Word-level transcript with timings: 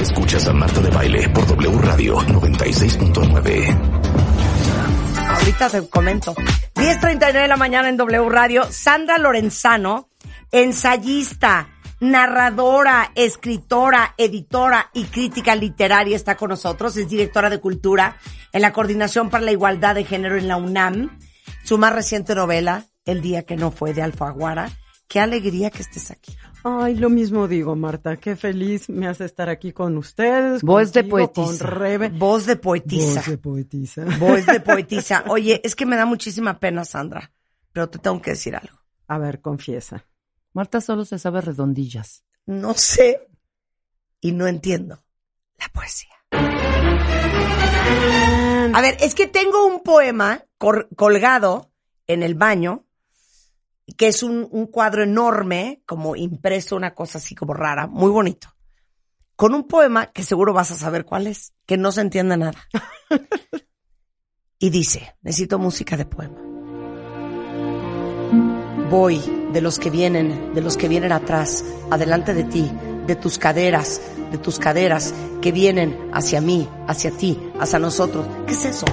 Escuchas 0.00 0.46
a 0.48 0.52
Marta 0.52 0.80
de 0.80 0.90
Baile 0.90 1.28
por 1.28 1.46
W 1.46 1.78
Radio 1.78 2.16
96.9. 2.16 4.02
Ahorita 5.28 5.70
te 5.70 5.88
comento. 5.88 6.34
10.39 6.34 7.32
de 7.32 7.48
la 7.48 7.56
mañana 7.56 7.88
en 7.88 7.96
W 7.96 8.28
Radio. 8.28 8.64
Sandra 8.70 9.18
Lorenzano, 9.18 10.08
ensayista, 10.50 11.68
narradora, 12.00 13.12
escritora, 13.14 14.14
editora 14.18 14.90
y 14.92 15.04
crítica 15.04 15.54
literaria 15.54 16.16
está 16.16 16.36
con 16.36 16.50
nosotros. 16.50 16.96
Es 16.96 17.08
directora 17.08 17.48
de 17.48 17.60
cultura 17.60 18.16
en 18.52 18.62
la 18.62 18.72
Coordinación 18.72 19.30
para 19.30 19.44
la 19.44 19.52
Igualdad 19.52 19.94
de 19.94 20.04
Género 20.04 20.36
en 20.36 20.48
la 20.48 20.56
UNAM. 20.56 21.18
Su 21.64 21.78
más 21.78 21.94
reciente 21.94 22.34
novela, 22.34 22.86
El 23.04 23.20
día 23.20 23.44
que 23.44 23.56
no 23.56 23.70
fue 23.70 23.94
de 23.94 24.02
Alfaguara. 24.02 24.70
Qué 25.12 25.20
alegría 25.20 25.68
que 25.68 25.82
estés 25.82 26.10
aquí. 26.10 26.34
Ay, 26.64 26.94
lo 26.94 27.10
mismo 27.10 27.46
digo, 27.46 27.76
Marta. 27.76 28.16
Qué 28.16 28.34
feliz 28.34 28.88
me 28.88 29.06
hace 29.06 29.26
estar 29.26 29.50
aquí 29.50 29.70
con 29.70 29.98
ustedes. 29.98 30.62
Voz 30.62 30.94
de 30.94 31.04
poetisa. 31.04 31.44
Con 31.44 31.58
Rebe. 31.58 32.08
Voz 32.08 32.46
de 32.46 32.56
poetisa. 32.56 33.20
Voz 33.20 33.26
de 33.26 33.36
poetisa. 33.36 34.04
Voz 34.18 34.46
de 34.46 34.60
poetisa. 34.64 35.24
Oye, 35.28 35.60
es 35.64 35.76
que 35.76 35.84
me 35.84 35.96
da 35.96 36.06
muchísima 36.06 36.58
pena, 36.58 36.86
Sandra, 36.86 37.30
pero 37.74 37.90
te 37.90 37.98
tengo 37.98 38.22
que 38.22 38.30
decir 38.30 38.56
algo. 38.56 38.74
A 39.06 39.18
ver, 39.18 39.42
confiesa. 39.42 40.06
Marta 40.54 40.80
solo 40.80 41.04
se 41.04 41.18
sabe 41.18 41.42
redondillas. 41.42 42.24
No 42.46 42.72
sé 42.72 43.28
y 44.18 44.32
no 44.32 44.46
entiendo 44.46 45.04
la 45.58 45.68
poesía. 45.68 46.14
A 48.74 48.80
ver, 48.80 48.96
es 49.00 49.14
que 49.14 49.26
tengo 49.26 49.66
un 49.66 49.82
poema 49.82 50.42
colgado 50.96 51.70
en 52.06 52.22
el 52.22 52.34
baño, 52.34 52.86
que 53.94 54.08
es 54.08 54.22
un, 54.22 54.46
cuadro 54.66 55.02
enorme, 55.02 55.82
como 55.86 56.16
impreso, 56.16 56.76
una 56.76 56.94
cosa 56.94 57.18
así 57.18 57.34
como 57.34 57.54
rara, 57.54 57.86
muy 57.86 58.10
bonito. 58.10 58.48
Con 59.36 59.54
un 59.54 59.66
poema 59.66 60.06
que 60.06 60.22
seguro 60.22 60.52
vas 60.52 60.70
a 60.70 60.76
saber 60.76 61.04
cuál 61.04 61.26
es, 61.26 61.52
que 61.66 61.76
no 61.76 61.92
se 61.92 62.02
entiende 62.02 62.36
nada. 62.36 62.58
Y 64.58 64.70
dice, 64.70 65.16
necesito 65.22 65.58
música 65.58 65.96
de 65.96 66.06
poema. 66.06 66.40
Voy 68.88 69.20
de 69.52 69.60
los 69.60 69.80
que 69.80 69.90
vienen, 69.90 70.54
de 70.54 70.60
los 70.60 70.76
que 70.76 70.86
vienen 70.86 71.10
atrás, 71.10 71.64
adelante 71.90 72.32
de 72.32 72.44
ti, 72.44 72.70
de 73.08 73.16
tus 73.16 73.38
caderas, 73.38 74.00
de 74.30 74.38
tus 74.38 74.60
caderas 74.60 75.14
que 75.40 75.50
vienen 75.50 76.10
hacia 76.12 76.40
mí, 76.40 76.68
hacia 76.86 77.10
ti, 77.10 77.38
hacia 77.58 77.80
nosotros. 77.80 78.24
¿Qué 78.46 78.52
es 78.52 78.64
eso? 78.64 78.86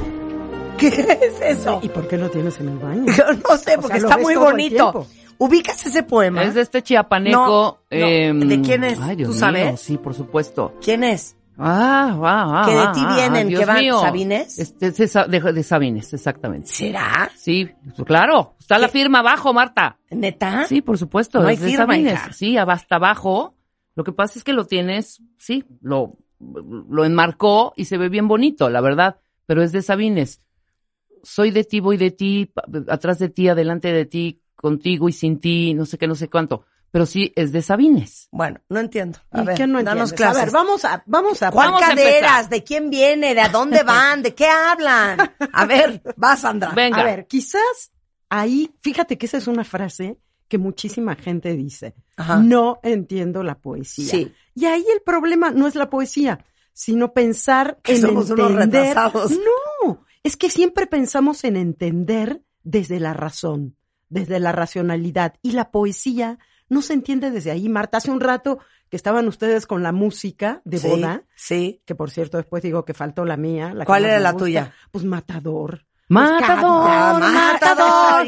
¿Qué 0.80 0.88
es 0.88 1.42
eso? 1.60 1.80
¿Y 1.82 1.90
por 1.90 2.08
qué 2.08 2.18
lo 2.18 2.30
tienes 2.30 2.60
en 2.60 2.70
el 2.70 2.78
baño? 2.78 3.06
Yo 3.18 3.24
no 3.34 3.58
sé, 3.58 3.76
O 3.78 3.82
porque 3.82 4.00
sea, 4.00 4.10
está 4.10 4.18
muy 4.22 4.36
bonito. 4.36 5.06
¿Ubicas 5.38 5.86
ese 5.86 6.04
poema? 6.04 6.44
Es 6.44 6.54
de 6.54 6.62
este 6.62 6.82
chiapaneco. 6.84 7.38
No, 7.38 7.80
no. 7.98 8.06
em, 8.08 8.40
¿De 8.42 8.62
quién 8.62 8.84
es? 8.84 9.00
Ay, 9.00 9.16
Dios 9.16 9.30
¿Tú 9.30 9.34
mío, 9.36 9.40
sabes? 9.40 9.80
Sí, 9.80 9.98
por 9.98 10.14
supuesto. 10.14 10.74
¿Quién 10.84 11.04
es? 11.04 11.38
Ah, 11.58 12.18
ah, 12.24 12.62
ah. 12.62 12.66
Que 12.66 12.72
de 12.74 12.80
ah, 12.80 12.92
ti 12.94 13.02
ah, 13.04 13.16
vienen, 13.16 13.48
Dios 13.50 13.60
que 13.60 13.66
van, 13.66 13.80
mío. 13.80 14.00
¿Sabines? 14.00 14.60
Este, 14.60 14.88
es 14.88 14.98
de, 15.14 15.40
de- 15.40 15.54
de 15.54 15.64
Sabines, 15.64 16.14
exactamente. 16.14 16.68
¿Será? 16.68 17.30
Sí, 17.38 17.70
pues 17.96 18.06
claro. 18.06 18.56
Está 18.60 18.78
la 18.78 18.88
firma 18.88 19.20
abajo, 19.20 19.54
Marta. 19.54 19.98
¿Neta? 20.10 20.66
Sí, 20.68 20.82
por 20.82 20.98
supuesto. 20.98 21.42
No 21.42 21.48
hay 21.48 21.56
es 21.56 21.62
de 21.62 21.68
firma, 21.70 21.86
Sabines. 21.86 22.14
hija. 22.14 22.34
Sí, 22.34 22.58
hasta 22.58 22.96
abajo. 22.96 23.56
Lo 23.96 24.04
que 24.06 24.12
pasa 24.14 24.40
es 24.40 24.44
que 24.46 24.54
lo 24.54 24.66
tienes, 24.66 25.22
sí, 25.38 25.66
lo, 25.82 26.16
lo 26.40 27.04
enmarcó 27.04 27.74
y 27.76 27.86
se 27.86 27.98
ve 27.98 28.08
bien 28.08 28.28
bonito, 28.30 28.70
la 28.70 28.80
verdad. 28.80 29.18
Pero 29.46 29.62
es 29.62 29.72
de 29.74 29.82
Sabines. 29.82 30.42
Soy 31.24 31.52
de 31.52 31.64
ti, 31.64 31.80
voy 31.80 31.98
de 31.98 32.12
ti, 32.12 32.52
atrás 32.88 33.20
de 33.20 33.30
ti, 33.30 33.48
adelante 33.48 33.92
de 33.92 34.06
ti, 34.06 34.42
contigo 34.56 35.10
y 35.10 35.14
sin 35.14 35.40
ti, 35.40 35.74
no 35.74 35.86
sé 35.86 35.98
qué, 35.98 36.08
no 36.08 36.16
sé 36.16 36.30
cuánto. 36.30 36.66
Pero 36.92 37.06
sí, 37.06 37.32
es 37.36 37.52
de 37.52 37.62
Sabines. 37.62 38.30
Bueno, 38.32 38.62
no 38.68 38.80
entiendo. 38.80 39.20
A 39.30 39.44
¿Y 39.44 39.46
ver, 39.46 39.56
qué 39.58 39.68
no 39.68 39.82
danos 39.84 40.12
clases. 40.12 40.42
A 40.42 40.46
ver, 40.46 40.52
vamos 40.54 40.86
a, 40.86 41.04
vamos 41.06 41.44
a. 41.44 41.52
¿Cuál 41.52 41.74
caderas? 41.80 42.50
¿De 42.50 42.64
quién 42.64 42.90
viene? 42.90 43.36
¿De 43.36 43.42
a 43.42 43.50
dónde 43.50 43.84
van? 43.84 44.24
¿De 44.24 44.34
qué 44.34 44.48
hablan? 44.48 45.20
A 45.54 45.66
ver, 45.66 46.02
va 46.22 46.36
Sandra. 46.36 46.72
Venga. 46.72 47.02
A 47.02 47.04
ver, 47.04 47.28
quizás 47.28 47.92
ahí, 48.30 48.72
fíjate 48.82 49.18
que 49.20 49.28
esa 49.28 49.38
es 49.38 49.48
una 49.48 49.64
frase 49.64 50.18
que 50.48 50.58
muchísima 50.58 51.16
gente 51.16 51.56
dice. 51.56 51.94
Ajá. 52.18 52.38
No 52.38 52.80
entiendo 52.82 53.44
la 53.44 53.60
poesía. 53.60 54.10
Sí. 54.10 54.34
Y 54.56 54.66
ahí 54.66 54.84
el 54.92 55.02
problema 55.02 55.52
no 55.52 55.68
es 55.68 55.76
la 55.76 55.92
poesía, 55.92 56.44
sino 56.74 57.14
pensar 57.14 57.78
Que 57.84 57.96
en 57.98 58.02
somos 58.02 58.32
unos 58.32 58.50
entender. 58.50 58.88
retrasados. 58.88 59.32
No, 59.84 60.04
es 60.24 60.38
que 60.38 60.50
siempre 60.50 60.88
pensamos 60.88 61.44
en 61.44 61.56
entender 61.58 62.42
desde 62.64 63.00
la 63.00 63.14
razón, 63.14 63.76
desde 64.10 64.40
la 64.40 64.52
racionalidad. 64.52 65.36
Y 65.42 65.52
la 65.52 65.72
poesía 65.72 66.40
no 66.68 66.82
se 66.82 66.94
entiende 66.94 67.32
desde 67.32 67.52
ahí. 67.52 67.70
Marta, 67.70 67.98
hace 67.98 68.12
un 68.12 68.20
rato 68.20 68.60
que 68.90 68.98
estaban 68.98 69.28
ustedes 69.28 69.66
con 69.66 69.84
la 69.84 69.92
música 69.92 70.62
de 70.66 70.78
Sí, 70.80 70.88
boda, 70.88 71.24
Sí. 71.36 71.82
que 71.86 71.96
por 71.96 72.10
cierto 72.12 72.38
después 72.38 72.64
digo 72.64 72.86
que 72.86 72.94
faltó 72.94 73.24
la 73.26 73.38
mía. 73.38 73.74
la 73.74 73.86
¿Cuál 73.86 74.06
era 74.06 74.16
me 74.16 74.22
la 74.22 74.32
gusta. 74.32 74.46
tuya? 74.46 74.74
Pues 74.92 75.06
Matador. 75.06 75.86
Matador, 76.12 77.22
canta, 77.22 77.76
matador. 77.76 78.28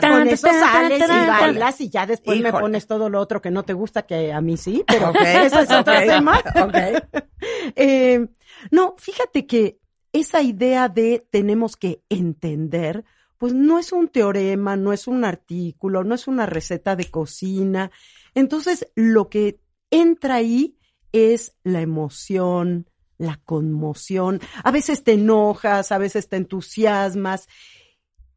tan, 0.00 0.12
Con 0.18 0.28
eso 0.28 0.46
sales 0.46 1.02
y 1.02 1.26
bailas 1.28 1.80
y 1.80 1.90
ya 1.90 2.06
después 2.06 2.40
me 2.40 2.48
Híjole. 2.50 2.62
pones 2.62 2.86
todo 2.86 3.08
lo 3.10 3.18
otro 3.20 3.42
que 3.42 3.50
no 3.50 3.64
te 3.64 3.72
gusta, 3.72 4.02
que 4.02 4.32
a 4.32 4.40
mí 4.40 4.56
sí, 4.56 4.84
pero 4.86 5.10
Ok, 5.10 5.16
ese 5.20 5.62
es 5.62 5.70
otro 5.72 5.80
ok, 5.94 5.98
tema. 6.06 6.38
ok. 6.62 6.76
Eh, 7.74 8.24
no, 8.70 8.94
fíjate 8.98 9.46
que 9.48 9.80
esa 10.12 10.42
idea 10.42 10.88
de 10.88 11.26
tenemos 11.30 11.76
que 11.76 12.02
entender, 12.08 13.04
pues 13.38 13.54
no 13.54 13.78
es 13.78 13.92
un 13.92 14.08
teorema, 14.08 14.76
no 14.76 14.92
es 14.92 15.06
un 15.06 15.24
artículo, 15.24 16.04
no 16.04 16.14
es 16.14 16.28
una 16.28 16.46
receta 16.46 16.96
de 16.96 17.10
cocina. 17.10 17.90
Entonces, 18.34 18.86
lo 18.94 19.28
que 19.28 19.60
entra 19.90 20.36
ahí 20.36 20.76
es 21.12 21.54
la 21.64 21.80
emoción, 21.80 22.88
la 23.18 23.40
conmoción. 23.44 24.40
A 24.64 24.70
veces 24.70 25.04
te 25.04 25.12
enojas, 25.12 25.92
a 25.92 25.98
veces 25.98 26.28
te 26.28 26.36
entusiasmas. 26.36 27.48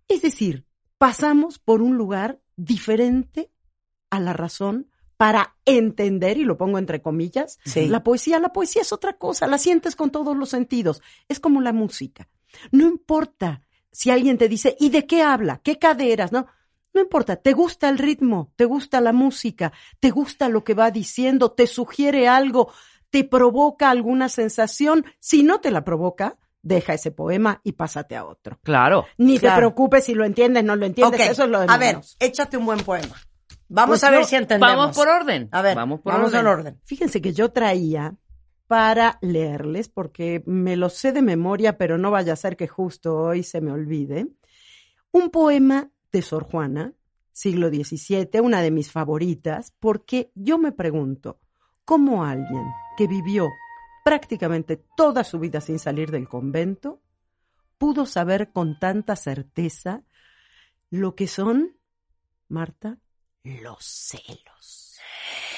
Es 0.08 0.22
decir, 0.22 0.66
pasamos 0.98 1.60
por 1.60 1.82
un 1.82 1.98
lugar 1.98 2.40
diferente 2.56 3.52
a 4.10 4.20
la 4.20 4.34
razón 4.34 4.90
para 5.18 5.56
entender, 5.66 6.38
y 6.38 6.44
lo 6.44 6.58
pongo 6.58 6.78
entre 6.78 7.02
comillas, 7.02 7.60
Sí. 7.66 7.88
la 7.88 8.04
poesía. 8.04 8.40
La 8.40 8.50
poesía 8.54 8.82
es 8.82 8.92
otra 8.94 9.14
cosa, 9.14 9.48
la 9.48 9.58
sientes 9.58 9.96
con 9.96 10.12
todos 10.12 10.36
los 10.36 10.50
sentidos. 10.50 11.02
Es 11.30 11.40
como 11.40 11.62
la 11.62 11.74
música. 11.74 12.28
No 12.72 12.86
importa 12.86 13.62
si 13.92 14.10
alguien 14.12 14.38
te 14.38 14.50
dice, 14.50 14.76
¿y 14.80 14.90
de 14.90 15.06
qué 15.06 15.22
habla? 15.24 15.62
¿Qué 15.64 15.78
caderas? 15.80 16.32
No, 16.32 16.48
no 16.94 17.02
importa, 17.02 17.38
te 17.38 17.54
gusta 17.54 17.88
el 17.90 17.98
ritmo, 17.98 18.52
te 18.56 18.66
gusta 18.66 19.00
la 19.02 19.14
música, 19.14 19.72
te 20.00 20.12
gusta 20.12 20.50
lo 20.50 20.64
que 20.64 20.74
va 20.74 20.92
diciendo, 20.92 21.52
te 21.52 21.68
sugiere 21.68 22.28
algo, 22.28 22.72
te 23.10 23.24
provoca 23.24 23.90
alguna 23.90 24.28
sensación. 24.30 25.06
Si 25.20 25.44
no 25.44 25.60
te 25.62 25.72
la 25.72 25.84
provoca, 25.86 26.38
deja 26.62 26.94
ese 26.94 27.12
poema 27.12 27.62
y 27.64 27.74
pásate 27.74 28.16
a 28.16 28.26
otro. 28.26 28.60
Claro. 28.64 29.06
Ni 29.18 29.38
Claro. 29.40 29.56
te 29.56 29.60
preocupes 29.60 30.04
si 30.06 30.14
lo 30.14 30.26
entiendes, 30.26 30.64
no 30.64 30.76
lo 30.76 30.86
entiendes, 30.86 31.22
eso 31.30 31.44
es 31.44 31.50
lo 31.50 31.60
de 31.62 31.68
A 31.70 31.78
ver, 31.78 31.96
menos. 31.96 32.18
échate 32.20 32.58
un 32.58 32.66
buen 32.66 32.80
poema. 32.80 33.16
Vamos 33.68 34.00
Pues 34.00 34.04
a 34.04 34.12
ver 34.12 34.26
si 34.26 34.36
entendemos. 34.36 34.76
Vamos 34.76 34.96
por 34.96 35.08
orden. 35.08 35.50
A 35.52 35.62
ver, 35.62 35.76
vamos 35.76 36.02
por 36.02 36.14
vamos 36.14 36.28
orden. 36.30 36.40
al 36.40 36.48
orden. 36.48 36.80
Fíjense 36.84 37.22
que 37.22 37.34
yo 37.34 37.52
traía 37.52 38.16
para 38.68 39.18
leerles, 39.22 39.90
porque 39.90 40.44
me 40.46 40.76
lo 40.76 40.90
sé 40.90 41.12
de 41.12 41.22
memoria, 41.22 41.78
pero 41.78 41.98
no 41.98 42.12
vaya 42.12 42.34
a 42.34 42.38
ser 42.38 42.58
que 42.58 42.68
justo 42.68 43.16
hoy 43.16 43.44
se 43.44 43.62
me 43.62 43.72
olvide, 43.72 44.28
un 45.12 45.30
poema 45.30 45.90
de 46.12 46.22
Sor 46.22 46.44
Juana, 46.46 46.94
siglo 47.32 47.70
XVII, 47.70 48.40
una 48.42 48.62
de 48.62 48.72
mis 48.72 48.92
favoritas, 48.92 49.74
porque 49.80 50.32
yo 50.36 50.58
me 50.58 50.72
pregunto, 50.72 51.40
¿cómo 51.84 52.24
alguien 52.24 52.64
que 52.98 53.08
vivió 53.08 53.50
prácticamente 54.04 54.84
toda 54.96 55.24
su 55.24 55.40
vida 55.40 55.62
sin 55.62 55.80
salir 55.80 56.12
del 56.12 56.28
convento 56.28 57.02
pudo 57.78 58.06
saber 58.06 58.52
con 58.52 58.80
tanta 58.80 59.16
certeza 59.16 60.04
lo 60.90 61.16
que 61.16 61.28
son, 61.28 61.76
Marta, 62.48 63.00
los 63.46 63.84
celos? 63.84 65.00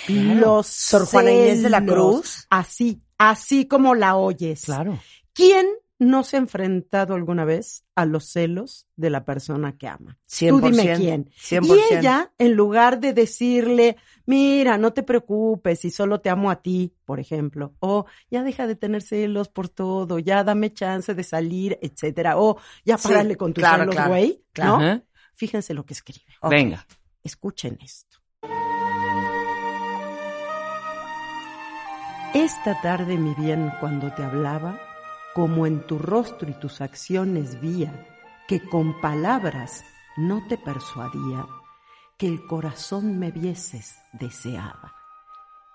Los 0.08 0.68
Sor 0.68 1.06
Juana 1.06 1.32
Inés 1.32 1.64
de 1.64 1.70
la 1.70 1.80
celos. 1.80 1.96
Cruz. 1.96 2.48
Así, 2.50 3.02
así 3.18 3.66
como 3.68 3.96
la 3.96 4.16
oyes. 4.16 4.66
Claro. 4.66 5.00
¿Quién 5.34 5.68
no 6.00 6.24
se 6.24 6.38
ha 6.38 6.40
enfrentado 6.40 7.16
alguna 7.16 7.44
vez 7.44 7.84
a 7.96 8.06
los 8.06 8.26
celos 8.26 8.88
de 8.96 9.10
la 9.10 9.26
persona 9.26 9.78
que 9.78 9.88
ama? 9.88 10.18
100%, 10.30 10.50
Tú 10.50 10.62
dime 10.62 10.96
quién. 10.96 11.26
100%. 11.26 11.66
Y 11.66 11.94
ella, 11.94 12.32
en 12.38 12.54
lugar 12.54 13.00
de 13.00 13.14
decirle, 13.14 13.98
mira, 14.26 14.78
no 14.78 14.94
te 14.94 15.04
preocupes, 15.04 15.80
si 15.80 15.90
solo 15.90 16.22
te 16.22 16.30
amo 16.30 16.52
a 16.52 16.62
ti, 16.62 16.94
por 17.06 17.20
ejemplo, 17.20 17.74
o 17.80 18.06
ya 18.30 18.44
deja 18.44 18.68
de 18.68 18.76
tener 18.76 19.02
celos 19.02 19.50
por 19.50 19.70
todo, 19.70 20.20
ya 20.20 20.44
dame 20.44 20.74
chance 20.74 21.14
de 21.14 21.24
salir, 21.24 21.80
etcétera, 21.82 22.38
o 22.38 22.58
ya 22.86 22.98
Sí, 22.98 23.08
párale 23.08 23.36
con 23.36 23.54
tus 23.54 23.62
claro, 23.62 23.84
celos, 23.84 23.96
claro, 23.96 24.10
güey, 24.12 24.44
claro. 24.54 24.78
¿no? 24.78 24.86
Ajá. 24.86 25.04
Fíjense 25.34 25.76
lo 25.76 25.86
que 25.86 25.94
escribe. 25.94 26.26
Venga. 26.50 26.88
Escuchen 27.28 27.78
esto. 27.84 28.20
Esta 32.34 32.80
tarde, 32.80 33.18
mi 33.18 33.34
bien, 33.34 33.70
cuando 33.82 34.14
te 34.14 34.24
hablaba, 34.24 34.80
como 35.36 35.68
en 35.68 35.86
tu 35.86 36.00
rostro 36.00 36.50
y 36.50 36.54
tus 36.54 36.80
acciones 36.80 37.60
vía, 37.60 38.08
que 38.48 38.62
con 38.70 39.02
palabras 39.02 39.84
no 40.16 40.48
te 40.48 40.58
persuadía, 40.58 41.46
que 42.18 42.28
el 42.28 42.48
corazón 42.48 43.20
me 43.20 43.32
vieses 43.32 43.98
deseaba. 44.14 44.96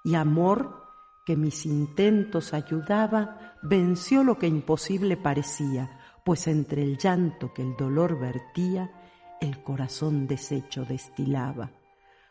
Y 0.05 0.15
amor, 0.15 0.87
que 1.27 1.37
mis 1.37 1.67
intentos 1.67 2.55
ayudaba, 2.55 3.57
venció 3.63 4.25
lo 4.25 4.39
que 4.39 4.47
imposible 4.47 5.19
parecía, 5.19 6.01
pues 6.25 6.47
entre 6.47 6.83
el 6.83 6.97
llanto 6.97 7.53
que 7.53 7.61
el 7.61 7.77
dolor 7.77 8.19
vertía, 8.19 9.02
el 9.43 9.63
corazón 9.63 10.27
deshecho 10.27 10.85
destilaba. 10.85 11.73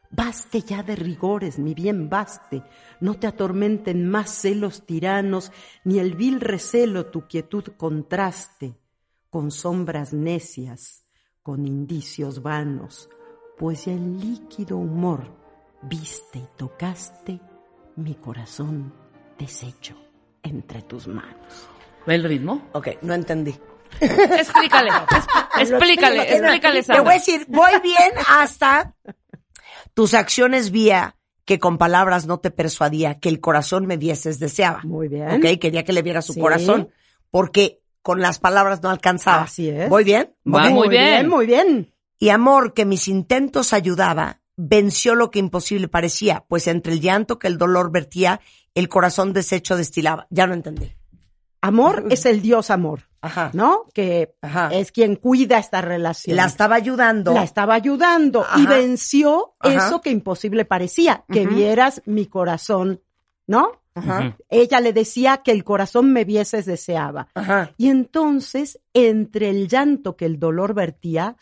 Baste 0.09 0.61
ya 0.61 0.81
de 0.81 0.95
rigores, 0.95 1.59
mi 1.59 1.73
bien, 1.73 2.09
baste. 2.09 2.63
No 2.99 3.15
te 3.15 3.27
atormenten 3.27 4.09
más 4.09 4.29
celos 4.29 4.85
tiranos, 4.85 5.51
ni 5.83 5.99
el 5.99 6.15
vil 6.15 6.41
recelo 6.41 7.07
tu 7.07 7.27
quietud 7.27 7.65
contraste 7.77 8.77
con 9.29 9.51
sombras 9.51 10.13
necias, 10.13 11.05
con 11.41 11.65
indicios 11.65 12.41
vanos, 12.41 13.09
pues 13.57 13.85
ya 13.85 13.93
en 13.93 14.19
líquido 14.19 14.77
humor 14.77 15.25
viste 15.81 16.39
y 16.39 16.47
tocaste 16.57 17.39
mi 17.95 18.15
corazón 18.15 18.93
deshecho 19.37 19.95
entre 20.43 20.81
tus 20.81 21.07
manos. 21.07 21.69
¿Ve 22.05 22.15
el 22.15 22.23
ritmo? 22.23 22.69
Ok, 22.73 22.87
no 23.01 23.13
entendí. 23.13 23.55
Explícale. 23.99 24.91
explícale, 25.59 26.21
explícale, 26.33 26.83
Te 26.83 26.99
voy 26.99 27.11
a 27.11 27.13
decir, 27.13 27.45
voy 27.49 27.71
bien 27.83 28.11
hasta 28.29 28.95
tus 29.93 30.13
acciones 30.13 30.71
vía 30.71 31.15
que 31.45 31.59
con 31.59 31.77
palabras 31.77 32.25
no 32.27 32.39
te 32.39 32.51
persuadía, 32.51 33.19
que 33.19 33.29
el 33.29 33.39
corazón 33.41 33.85
me 33.85 33.97
dieses 33.97 34.39
deseaba. 34.39 34.81
Muy 34.83 35.07
bien. 35.07 35.29
Ok, 35.31 35.59
quería 35.59 35.83
que 35.83 35.93
le 35.93 36.01
viera 36.01 36.21
su 36.21 36.33
Sí. 36.33 36.39
corazón, 36.39 36.89
porque 37.29 37.81
con 38.01 38.21
las 38.21 38.39
palabras 38.39 38.81
no 38.81 38.89
alcanzaba. 38.89 39.43
Así 39.43 39.69
es. 39.69 39.89
¿Voy 39.89 40.03
bien? 40.03 40.33
Va 40.47 40.69
muy 40.69 40.87
bien. 40.87 41.27
Muy 41.27 41.45
bien. 41.45 41.93
Y 42.19 42.29
amor, 42.29 42.73
que 42.73 42.85
mis 42.85 43.07
intentos 43.07 43.73
ayudaba, 43.73 44.41
venció 44.55 45.15
lo 45.15 45.31
que 45.31 45.39
imposible 45.39 45.87
parecía, 45.87 46.45
pues 46.47 46.67
entre 46.67 46.93
el 46.93 47.01
llanto 47.01 47.39
que 47.39 47.47
el 47.47 47.57
dolor 47.57 47.91
vertía, 47.91 48.39
el 48.75 48.87
corazón 48.89 49.33
deshecho 49.33 49.75
destilaba. 49.75 50.27
Ya 50.29 50.47
no 50.47 50.53
entendí. 50.53 50.95
Amor 51.61 52.05
es 52.09 52.25
el 52.25 52.41
Dios 52.41 52.69
amor, 52.69 53.09
Ajá. 53.21 53.51
¿no? 53.53 53.85
Que 53.93 54.35
Ajá. 54.41 54.69
es 54.73 54.91
quien 54.91 55.15
cuida 55.15 55.59
esta 55.59 55.81
relación. 55.81 56.35
La 56.35 56.45
estaba 56.45 56.75
ayudando. 56.75 57.33
La 57.33 57.43
estaba 57.43 57.75
ayudando 57.75 58.45
y 58.57 58.65
venció 58.65 59.53
Ajá. 59.59 59.87
eso 59.87 60.01
que 60.01 60.09
imposible 60.09 60.65
parecía, 60.65 61.23
que 61.31 61.45
vieras 61.45 62.01
mi 62.05 62.25
corazón, 62.25 63.01
¿no? 63.47 63.79
Ella 64.49 64.79
le 64.79 64.93
decía 64.93 65.41
que 65.43 65.51
el 65.51 65.63
corazón 65.63 66.13
me 66.13 66.23
vieses 66.25 66.65
deseaba. 66.65 67.27
Ajá. 67.35 67.73
Y 67.77 67.89
entonces, 67.89 68.79
entre 68.93 69.49
el 69.49 69.67
llanto 69.67 70.15
que 70.15 70.25
el 70.25 70.39
dolor 70.39 70.73
vertía, 70.73 71.35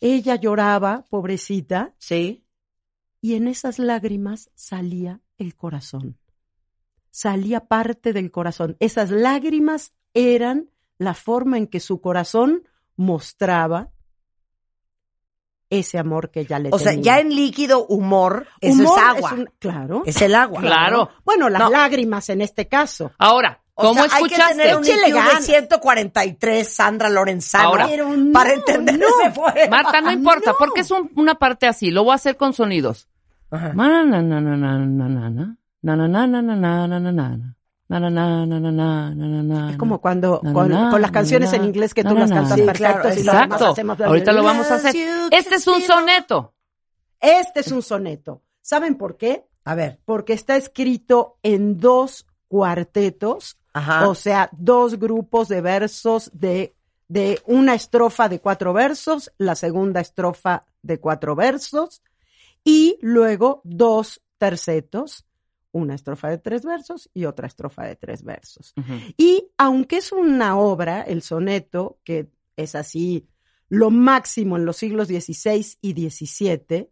ella 0.00 0.36
lloraba, 0.36 1.04
pobrecita, 1.10 1.94
Sí. 1.98 2.44
y 3.20 3.34
en 3.34 3.48
esas 3.48 3.78
lágrimas 3.80 4.48
salía 4.54 5.20
el 5.38 5.56
corazón. 5.56 6.16
Salía 7.10 7.66
parte 7.66 8.12
del 8.12 8.30
corazón. 8.30 8.76
Esas 8.78 9.10
lágrimas 9.10 9.92
eran 10.14 10.70
la 10.98 11.14
forma 11.14 11.56
en 11.58 11.66
que 11.66 11.80
su 11.80 12.00
corazón 12.00 12.62
mostraba 12.96 13.90
ese 15.70 15.98
amor 15.98 16.30
que 16.30 16.40
ella 16.40 16.58
le 16.58 16.70
O 16.72 16.78
sea, 16.78 16.92
tenía. 16.92 17.04
ya 17.16 17.20
en 17.20 17.28
líquido 17.34 17.86
humor, 17.86 18.46
eso 18.60 18.80
Humor 18.82 18.98
es 18.98 19.04
agua. 19.04 19.32
un- 19.34 19.50
claro. 19.58 20.02
Es 20.06 20.20
el 20.22 20.34
agua. 20.34 20.60
Claro. 20.62 21.10
Bueno, 21.24 21.48
las 21.50 21.60
No. 21.60 21.70
lágrimas 21.70 22.28
en 22.30 22.40
este 22.40 22.68
caso. 22.68 23.12
Ahora, 23.18 23.60
O 23.74 23.82
¿cómo 23.82 23.94
sea, 23.94 24.16
Hay 24.16 24.24
que 24.24 24.34
escuchaste? 24.34 24.56
tener 24.56 24.76
un 24.76 24.82
de 24.82 25.10
ganas. 25.12 25.44
143, 25.44 26.68
Sandra 26.74 27.08
Lorenzano, 27.10 27.68
Ahora. 27.68 27.86
Pero 27.86 28.08
no, 28.16 28.32
para 28.32 28.54
entender 28.54 28.98
no. 28.98 29.06
ese 29.20 29.30
poema. 29.30 29.68
Marta, 29.82 30.00
no 30.00 30.10
importa, 30.10 30.50
No. 30.52 30.56
porque 30.58 30.80
es 30.80 30.90
un- 30.90 31.10
una 31.16 31.34
parte 31.36 31.66
así. 31.68 31.90
Lo 31.92 32.02
voy 32.02 32.12
a 32.12 32.16
hacer 32.16 32.36
con 32.36 32.54
sonidos. 32.54 33.08
Ajá. 33.50 33.72
Na, 33.74 33.88
na, 34.04 34.20
na, 34.22 34.40
na, 34.40 34.56
na, 34.56 34.78
na, 34.78 35.08
na, 35.08 35.30
na. 35.30 35.56
Na, 35.82 35.96
na, 35.96 36.08
na, 36.08 36.26
na, 36.26 36.42
na, 36.42 36.56
na, 36.56 36.88
na, 36.88 36.98
na, 37.12 37.12
na. 37.36 37.56
Na, 37.88 37.98
na, 37.98 38.10
na, 38.10 38.44
na, 38.44 38.60
na, 38.60 38.70
na, 38.70 39.14
na, 39.14 39.42
na, 39.42 39.70
Es 39.70 39.78
como 39.78 39.98
cuando 40.00 40.40
na, 40.42 40.52
con, 40.52 40.68
na, 40.68 40.90
con 40.90 41.00
las 41.00 41.10
canciones 41.10 41.52
na, 41.52 41.56
en 41.56 41.64
inglés 41.64 41.94
que 41.94 42.04
na, 42.04 42.10
tú 42.10 42.16
na, 42.16 42.20
las 42.26 42.30
cantas 42.30 42.58
Sí, 42.58 42.62
perfectos 42.62 43.00
claro, 43.00 43.20
y 43.20 43.22
lo 43.24 43.32
demás 43.32 43.44
Exacto. 43.44 43.66
hacemos 43.72 44.00
Ahorita 44.00 44.32
lo 44.32 44.42
vamos 44.44 44.70
a 44.70 44.74
hacer. 44.74 44.94
Este 45.30 45.54
es 45.54 45.66
un 45.66 45.80
soneto. 45.80 46.54
Este 47.18 47.60
es 47.60 47.72
un 47.72 47.82
soneto. 47.82 48.42
¿Saben 48.60 48.96
por 48.96 49.16
qué? 49.16 49.46
A 49.64 49.74
ver. 49.74 50.00
Porque 50.04 50.34
está 50.34 50.56
escrito 50.56 51.38
en 51.42 51.78
dos 51.78 52.26
cuartetos, 52.48 53.58
Ajá. 53.72 54.08
o 54.08 54.14
sea, 54.14 54.50
dos 54.52 54.98
grupos 54.98 55.48
de 55.48 55.60
versos 55.60 56.30
de, 56.34 56.74
de 57.08 57.40
una 57.46 57.74
estrofa 57.74 58.28
de 58.28 58.40
cuatro 58.40 58.72
versos, 58.72 59.32
la 59.38 59.54
segunda 59.54 60.00
estrofa 60.00 60.66
de 60.82 61.00
cuatro 61.00 61.34
versos, 61.34 62.02
y 62.64 62.98
luego 63.00 63.60
dos 63.64 64.22
tercetos, 64.36 65.26
una 65.72 65.94
estrofa 65.94 66.28
de 66.28 66.38
tres 66.38 66.64
versos 66.64 67.10
y 67.14 67.24
otra 67.24 67.46
estrofa 67.46 67.84
de 67.84 67.96
tres 67.96 68.22
versos. 68.22 68.74
Y 69.16 69.50
aunque 69.56 69.98
es 69.98 70.12
una 70.12 70.58
obra, 70.58 71.02
el 71.02 71.22
soneto, 71.22 72.00
que 72.04 72.30
es 72.56 72.74
así 72.74 73.28
lo 73.68 73.90
máximo 73.90 74.56
en 74.56 74.64
los 74.64 74.76
siglos 74.78 75.08
XVI 75.08 75.76
y 75.80 76.08
XVII, 76.08 76.90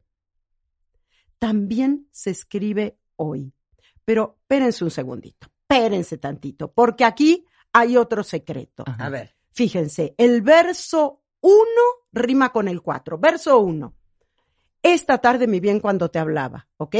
también 1.38 2.08
se 2.11 2.31
escribe 2.31 2.99
hoy. 3.17 3.52
Pero 4.05 4.38
espérense 4.43 4.84
un 4.84 4.90
segundito, 4.90 5.49
espérense 5.62 6.19
tantito, 6.19 6.73
porque 6.73 7.05
aquí 7.05 7.44
hay 7.73 7.96
otro 7.96 8.23
secreto. 8.23 8.84
Ajá. 8.87 9.06
A 9.06 9.08
ver. 9.08 9.37
Fíjense, 9.50 10.14
el 10.19 10.43
verso 10.43 11.23
1 11.40 11.55
rima 12.12 12.50
con 12.52 12.69
el 12.69 12.82
4. 12.82 13.19
Verso 13.19 13.58
1. 13.58 13.94
Esta 14.94 15.18
tarde 15.18 15.46
mi 15.46 15.58
bien 15.60 15.80
cuando 15.80 16.10
te 16.10 16.18
hablaba, 16.18 16.68
¿ok? 16.76 16.96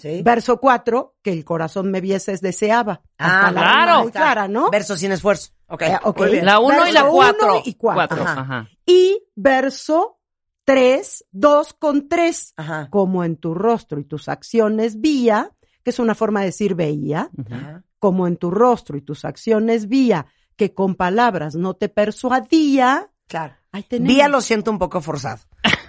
Sí. 0.00 0.22
Verso 0.22 0.60
4, 0.60 1.16
que 1.22 1.32
el 1.32 1.44
corazón 1.44 1.90
me 1.90 2.00
vieses 2.00 2.40
deseaba. 2.40 3.02
Ah, 3.18 3.48
claro. 3.52 4.02
muy 4.02 4.12
clara, 4.12 4.46
¿no? 4.48 4.70
Verso 4.70 4.96
sin 4.96 5.12
esfuerzo. 5.12 5.50
Ok. 5.66 5.82
Eh, 5.82 5.98
ok. 6.02 6.18
Muy 6.18 6.30
bien. 6.30 6.44
La 6.44 6.60
uno 6.60 6.86
y 6.86 6.92
la 6.92 7.02
Verso 7.02 7.16
cuatro. 7.16 7.52
uno 7.54 7.62
y 7.64 7.74
cuatro. 7.74 8.22
Ajá. 8.22 8.40
ajá. 8.40 8.68
Y 8.86 9.22
verso 9.34 10.18
3, 10.64 11.26
2 11.32 11.72
con 11.74 12.08
3. 12.08 12.54
Ajá. 12.56 12.88
Como 12.90 13.24
en 13.24 13.36
tu 13.36 13.54
rostro 13.54 13.98
y 13.98 14.04
tus 14.04 14.28
acciones 14.28 15.00
vía, 15.00 15.50
que 15.82 15.90
es 15.90 15.98
una 15.98 16.14
forma 16.14 16.40
de 16.40 16.46
decir 16.46 16.74
veía. 16.74 17.30
Ajá. 17.50 17.82
como 17.98 18.26
en 18.26 18.36
tu 18.38 18.50
rostro 18.50 18.96
y 18.96 19.02
tus 19.02 19.24
acciones 19.26 19.86
vía, 19.86 20.24
que 20.56 20.72
con 20.72 20.94
palabras 20.94 21.54
no 21.54 21.74
te 21.74 21.88
persuadía. 21.88 23.10
Claro. 23.26 23.54
Ahí 23.72 23.82
tenemos. 23.82 24.14
Vía 24.14 24.28
lo 24.28 24.40
siento 24.40 24.70
un 24.70 24.78
poco 24.78 25.00
forzado. 25.00 25.40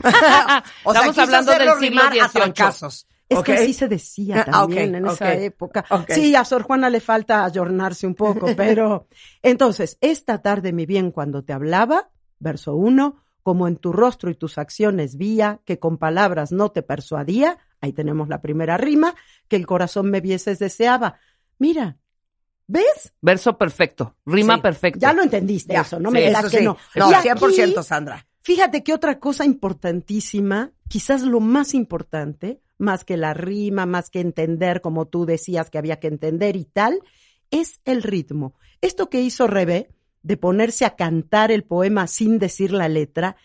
o 0.84 0.94
Estamos 0.94 1.18
hablando 1.18 1.52
del 1.52 1.62
siglo 1.62 1.76
rimar 1.80 2.06
a 2.14 2.28
XVIII. 2.28 2.30
trancazos. 2.34 3.08
Es 3.30 3.40
que 3.44 3.54
así 3.54 3.74
se 3.74 3.88
decía 3.88 4.42
Ah, 4.48 4.52
también 4.52 4.94
en 4.96 5.06
esa 5.08 5.34
época. 5.36 5.86
Sí, 6.10 6.36
a 6.36 6.44
Sor 6.44 6.64
Juana 6.64 6.90
le 6.90 7.00
falta 7.00 7.46
ayornarse 7.46 8.06
un 8.06 8.16
poco, 8.16 8.48
pero 8.58 9.08
entonces, 9.42 9.98
esta 10.02 10.42
tarde, 10.42 10.74
mi 10.74 10.86
bien, 10.86 11.12
cuando 11.12 11.44
te 11.44 11.54
hablaba, 11.54 12.10
verso 12.40 12.76
1, 12.76 13.24
como 13.44 13.68
en 13.68 13.78
tu 13.78 13.94
rostro 13.94 14.30
y 14.30 14.36
tus 14.36 14.58
acciones 14.58 15.16
vía, 15.18 15.62
que 15.66 15.80
con 15.80 15.98
palabras 15.98 16.52
no 16.52 16.72
te 16.72 16.84
persuadía, 16.84 17.58
ahí 17.80 17.94
tenemos 17.94 18.28
la 18.28 18.42
primera 18.42 18.78
rima, 18.78 19.16
que 19.48 19.56
el 19.56 19.66
corazón 19.66 20.12
me 20.12 20.20
vieses 20.22 20.60
deseaba. 20.60 21.18
Mira, 21.58 21.98
¿ves? 22.68 23.14
Verso 23.22 23.58
perfecto. 23.58 24.18
Rima 24.26 24.56
Sí. 24.56 24.62
perfecto. 24.62 25.00
Ya 25.00 25.14
lo 25.14 25.24
entendiste 25.24 25.74
Ya, 25.74 25.82
eso, 25.82 26.00
no 26.00 26.10
sí, 26.10 26.14
me 26.16 26.22
digas 26.28 26.50
que 26.50 26.58
sí. 26.60 26.64
no. 26.66 26.78
No, 26.96 27.10
Y 27.10 27.14
aquí, 27.14 27.30
100% 27.30 27.82
Sandra. 27.84 28.28
Fíjate 28.42 28.84
que 28.84 28.94
otra 28.94 29.20
cosa 29.20 29.46
importantísima, 29.46 30.74
quizás 30.88 31.22
lo 31.22 31.40
más 31.40 31.74
importante, 31.74 32.60
más 32.80 33.06
que 33.06 33.16
la 33.16 33.36
rima, 33.36 33.86
más 33.86 34.10
que 34.10 34.20
entender, 34.20 34.82
como 34.82 35.08
tú 35.08 35.26
decías 35.26 35.70
que 35.70 35.78
había 35.78 36.00
que 36.00 36.08
entender 36.08 36.56
y 36.56 36.66
tal, 36.66 37.02
es 37.52 37.80
el 37.86 38.02
ritmo. 38.02 38.56
Esto 38.82 39.10
que 39.10 39.22
hizo 39.22 39.46
Rebe, 39.46 39.90
de 40.24 40.38
ponerse 40.38 40.86
a 40.86 40.96
cantar 40.96 41.52
el 41.52 41.64
poema 41.64 42.08
sin 42.08 42.40
decir 42.40 42.72
la 42.72 42.90
letra, 42.90 43.36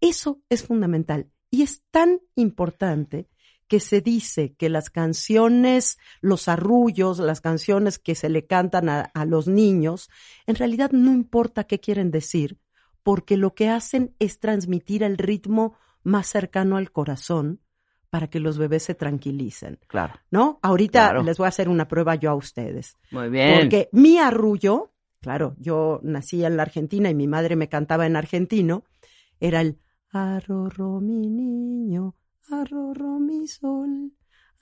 eso 0.00 0.40
es 0.48 0.64
fundamental. 0.64 1.28
Y 1.50 1.62
es 1.62 1.82
tan 1.90 2.20
importante 2.36 3.28
que 3.66 3.80
se 3.80 4.00
dice 4.00 4.54
que 4.54 4.68
las 4.68 4.90
canciones, 4.90 5.98
los 6.20 6.48
arrullos, 6.48 7.18
las 7.18 7.40
canciones 7.40 7.98
que 7.98 8.14
se 8.14 8.28
le 8.28 8.46
cantan 8.46 8.88
a, 8.88 9.00
a 9.00 9.24
los 9.24 9.48
niños, 9.48 10.10
en 10.46 10.54
realidad 10.56 10.90
no 10.92 11.12
importa 11.12 11.64
qué 11.64 11.80
quieren 11.80 12.10
decir, 12.10 12.58
porque 13.04 13.36
lo 13.36 13.54
que 13.54 13.68
hacen 13.68 14.16
es 14.18 14.40
transmitir 14.40 15.04
el 15.04 15.16
ritmo 15.18 15.76
más 16.02 16.26
cercano 16.26 16.76
al 16.76 16.90
corazón 16.90 17.60
para 18.10 18.28
que 18.28 18.40
los 18.40 18.58
bebés 18.58 18.82
se 18.84 18.94
tranquilicen, 18.94 19.78
Claro. 19.86 20.14
¿no? 20.30 20.58
Ahorita 20.62 21.10
Claro. 21.10 21.22
les 21.22 21.38
voy 21.38 21.46
a 21.46 21.48
hacer 21.48 21.68
una 21.68 21.86
prueba 21.86 22.14
yo 22.16 22.30
a 22.30 22.34
ustedes. 22.34 22.96
Muy 23.12 23.28
bien. 23.28 23.60
Porque 23.60 23.88
mi 23.92 24.18
arrullo, 24.18 24.92
claro, 25.20 25.54
yo 25.58 26.00
nací 26.02 26.44
en 26.44 26.56
la 26.56 26.62
Argentina 26.64 27.08
y 27.10 27.14
mi 27.14 27.26
madre 27.28 27.54
me 27.56 27.68
cantaba 27.68 28.06
en 28.06 28.16
argentino, 28.16 28.84
era 29.40 29.60
el 29.60 29.78
arrorro 30.10 31.00
mi 31.00 31.28
niño, 31.28 32.14
arrorro 32.50 33.18
mi 33.18 33.48
sol, 33.48 34.12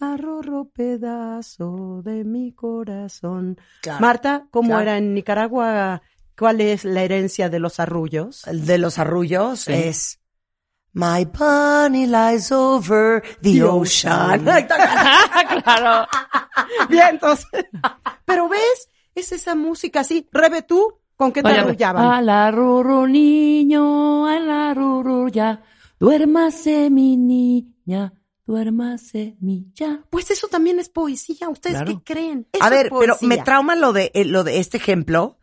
arrorro 0.01 0.71
pedazo 0.71 2.01
de 2.03 2.25
mi 2.25 2.53
corazón. 2.53 3.59
Claro. 3.83 4.01
Marta, 4.01 4.47
¿cómo 4.51 4.69
Claro. 4.71 4.83
era 4.83 4.99
en 4.99 5.15
Nicaragua? 5.15 6.03
¿Cuál 6.43 6.61
es 6.61 6.85
la 6.85 7.03
herencia 7.05 7.49
de 7.49 7.61
los 7.61 7.79
arrullos? 7.79 8.45
El 8.49 8.67
de 8.67 8.77
los 8.79 8.99
arrullos 8.99 9.61
Sí. 9.61 9.73
es 9.75 10.19
My 10.93 11.25
bunny 11.25 12.05
lies 12.09 12.51
over 12.51 13.23
the, 13.41 13.53
The 13.53 13.63
ocean. 13.63 14.41
ocean. 14.49 14.67
claro. 15.63 16.09
Bien, 16.89 17.07
entonces. 17.11 17.47
Pero 18.25 18.49
ves, 18.49 18.89
es 19.15 19.31
esa 19.31 19.55
música 19.55 20.01
así. 20.01 20.29
Rebe, 20.33 20.63
tú, 20.63 20.99
¿con 21.15 21.31
qué 21.31 21.45
te 21.45 21.49
Oye, 21.49 21.59
arrullaban? 21.61 22.05
a 22.05 22.21
la 22.21 22.51
ruru 22.51 23.07
niño, 23.07 24.27
a 24.27 24.41
la 24.41 24.75
ruru 24.75 25.29
ya, 25.29 25.63
duérmase 26.01 26.91
mi 26.91 27.17
niña, 27.17 28.15
duérmase 28.47 29.37
mi 29.41 29.71
ya. 29.75 30.03
Pues 30.11 30.31
eso 30.33 30.49
también 30.49 30.81
es 30.81 30.89
poesía. 30.89 31.49
¿Ustedes 31.49 31.77
Claro. 31.77 32.03
qué 32.05 32.13
creen? 32.15 32.49
Eso 32.53 32.65
A 32.65 32.67
es 32.67 32.71
ver, 32.73 32.91
pero 32.99 33.17
me 33.21 33.39
trauma 33.39 33.77
lo 33.77 33.93
de, 33.93 34.11
eh, 34.15 34.25
lo 34.25 34.43
de 34.43 34.59
este 34.59 34.77
ejemplo 34.79 35.39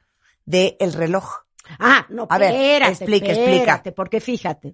de 0.49 0.75
el 0.79 0.93
reloj. 0.93 1.43
Ah, 1.77 2.07
no, 2.09 2.25
A 2.29 2.39
ver, 2.39 2.53
espérate, 2.55 2.91
explica, 2.93 3.31
explica. 3.31 3.83
porque 3.95 4.19
fíjate. 4.19 4.73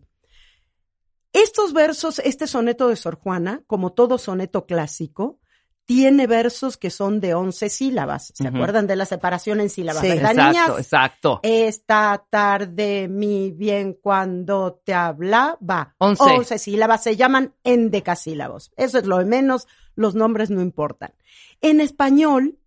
Estos 1.34 1.74
versos, 1.74 2.20
este 2.20 2.48
soneto 2.48 2.88
de 2.88 2.96
Sor 2.96 3.20
Juana, 3.20 3.62
como 3.68 3.92
todo 3.92 4.18
soneto 4.18 4.66
clásico, 4.66 5.42
tiene 5.84 6.28
versos 6.28 6.78
que 6.78 6.90
son 6.90 7.20
de 7.20 7.34
11 7.34 7.68
sílabas. 7.68 8.32
¿Se 8.34 8.48
acuerdan 8.48 8.88
de 8.88 8.96
la 8.96 9.06
separación 9.06 9.60
en 9.60 9.70
sílabas? 9.70 10.02
Sí. 10.02 10.08
¿Verdad, 10.08 10.32
Exacto, 10.32 10.52
niñas? 10.52 10.70
exacto. 10.80 11.40
Esta 11.44 12.26
tarde 12.30 13.10
mi 13.10 13.52
bien 13.52 13.98
cuando 14.02 14.82
te 14.86 14.94
hablaba. 14.94 15.94
Once. 15.98 16.24
11 16.24 16.58
sílabas 16.58 17.04
se 17.04 17.18
llaman 17.18 17.54
endecasílabos. 17.66 18.72
Eso 18.78 18.98
es 18.98 19.06
lo 19.06 19.18
de 19.18 19.26
menos, 19.26 19.68
los 19.96 20.16
nombres 20.16 20.50
no 20.50 20.62
importan. 20.62 21.14
En 21.60 21.82
español 21.82 22.58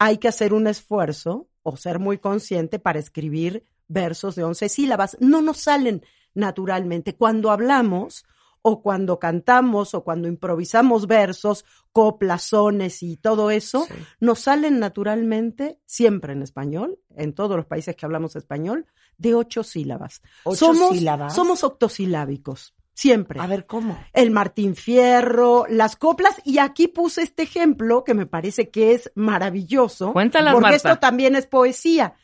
hay 0.00 0.18
que 0.18 0.26
hacer 0.26 0.52
un 0.52 0.66
esfuerzo 0.66 1.46
o 1.68 1.76
ser 1.76 1.98
muy 1.98 2.18
consciente 2.18 2.78
para 2.78 2.98
escribir 2.98 3.64
versos 3.88 4.34
de 4.34 4.44
11 4.44 4.68
sílabas. 4.68 5.16
No 5.20 5.40
nos 5.42 5.58
salen 5.58 6.02
naturalmente. 6.34 7.14
Cuando 7.16 7.50
hablamos 7.50 8.24
o 8.62 8.82
cuando 8.82 9.18
cantamos 9.18 9.94
o 9.94 10.02
cuando 10.04 10.28
improvisamos 10.28 11.06
versos, 11.06 11.64
coplazones 11.92 13.02
y 13.02 13.16
todo 13.16 13.50
eso, 13.50 13.84
Sí. 13.86 13.94
nos 14.20 14.40
salen 14.40 14.78
naturalmente, 14.78 15.80
siempre 15.86 16.32
en 16.32 16.42
español, 16.42 16.98
en 17.16 17.32
todos 17.32 17.56
los 17.56 17.66
países 17.66 17.96
que 17.96 18.04
hablamos 18.04 18.36
español, 18.36 18.86
de 19.16 19.34
ocho 19.34 19.62
sílabas. 19.62 20.22
¿Ocho 20.44 20.66
somos, 20.74 20.90
sílabas? 20.96 21.34
Somos 21.34 21.64
octosilábicos, 21.64 22.74
siempre. 22.98 23.38
A 23.40 23.46
ver, 23.46 23.64
¿cómo? 23.66 23.96
El 24.12 24.32
Martín 24.32 24.74
Fierro, 24.74 25.66
las 25.68 25.94
coplas, 25.94 26.34
y 26.44 26.58
aquí 26.58 26.88
puse 26.88 27.22
este 27.22 27.44
ejemplo 27.44 28.02
que 28.02 28.12
me 28.14 28.26
parece 28.26 28.70
que 28.70 28.92
es 28.92 29.12
maravilloso. 29.14 30.12
Cuéntalas, 30.12 30.52
Porque 30.54 30.62
Marta. 30.72 30.76
esto 30.76 30.98
también 30.98 31.36
es 31.36 31.46
poesía. 31.46 32.14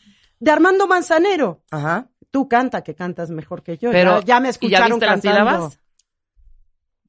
De 0.40 0.50
Armando 0.50 0.88
Manzanero. 0.88 1.62
Ajá. 1.70 2.08
Tú 2.32 2.48
canta, 2.48 2.82
que 2.82 2.96
cantas 2.96 3.30
mejor 3.30 3.62
que 3.62 3.78
yo. 3.78 3.92
Pero, 3.92 4.18
ya, 4.20 4.26
ya 4.26 4.40
me 4.40 4.48
¿y 4.48 4.48
ya 4.48 4.50
escucharon 4.50 4.90
viste 4.98 5.06
las 5.06 5.20
cantando. 5.22 5.44
sílabas? 5.44 5.80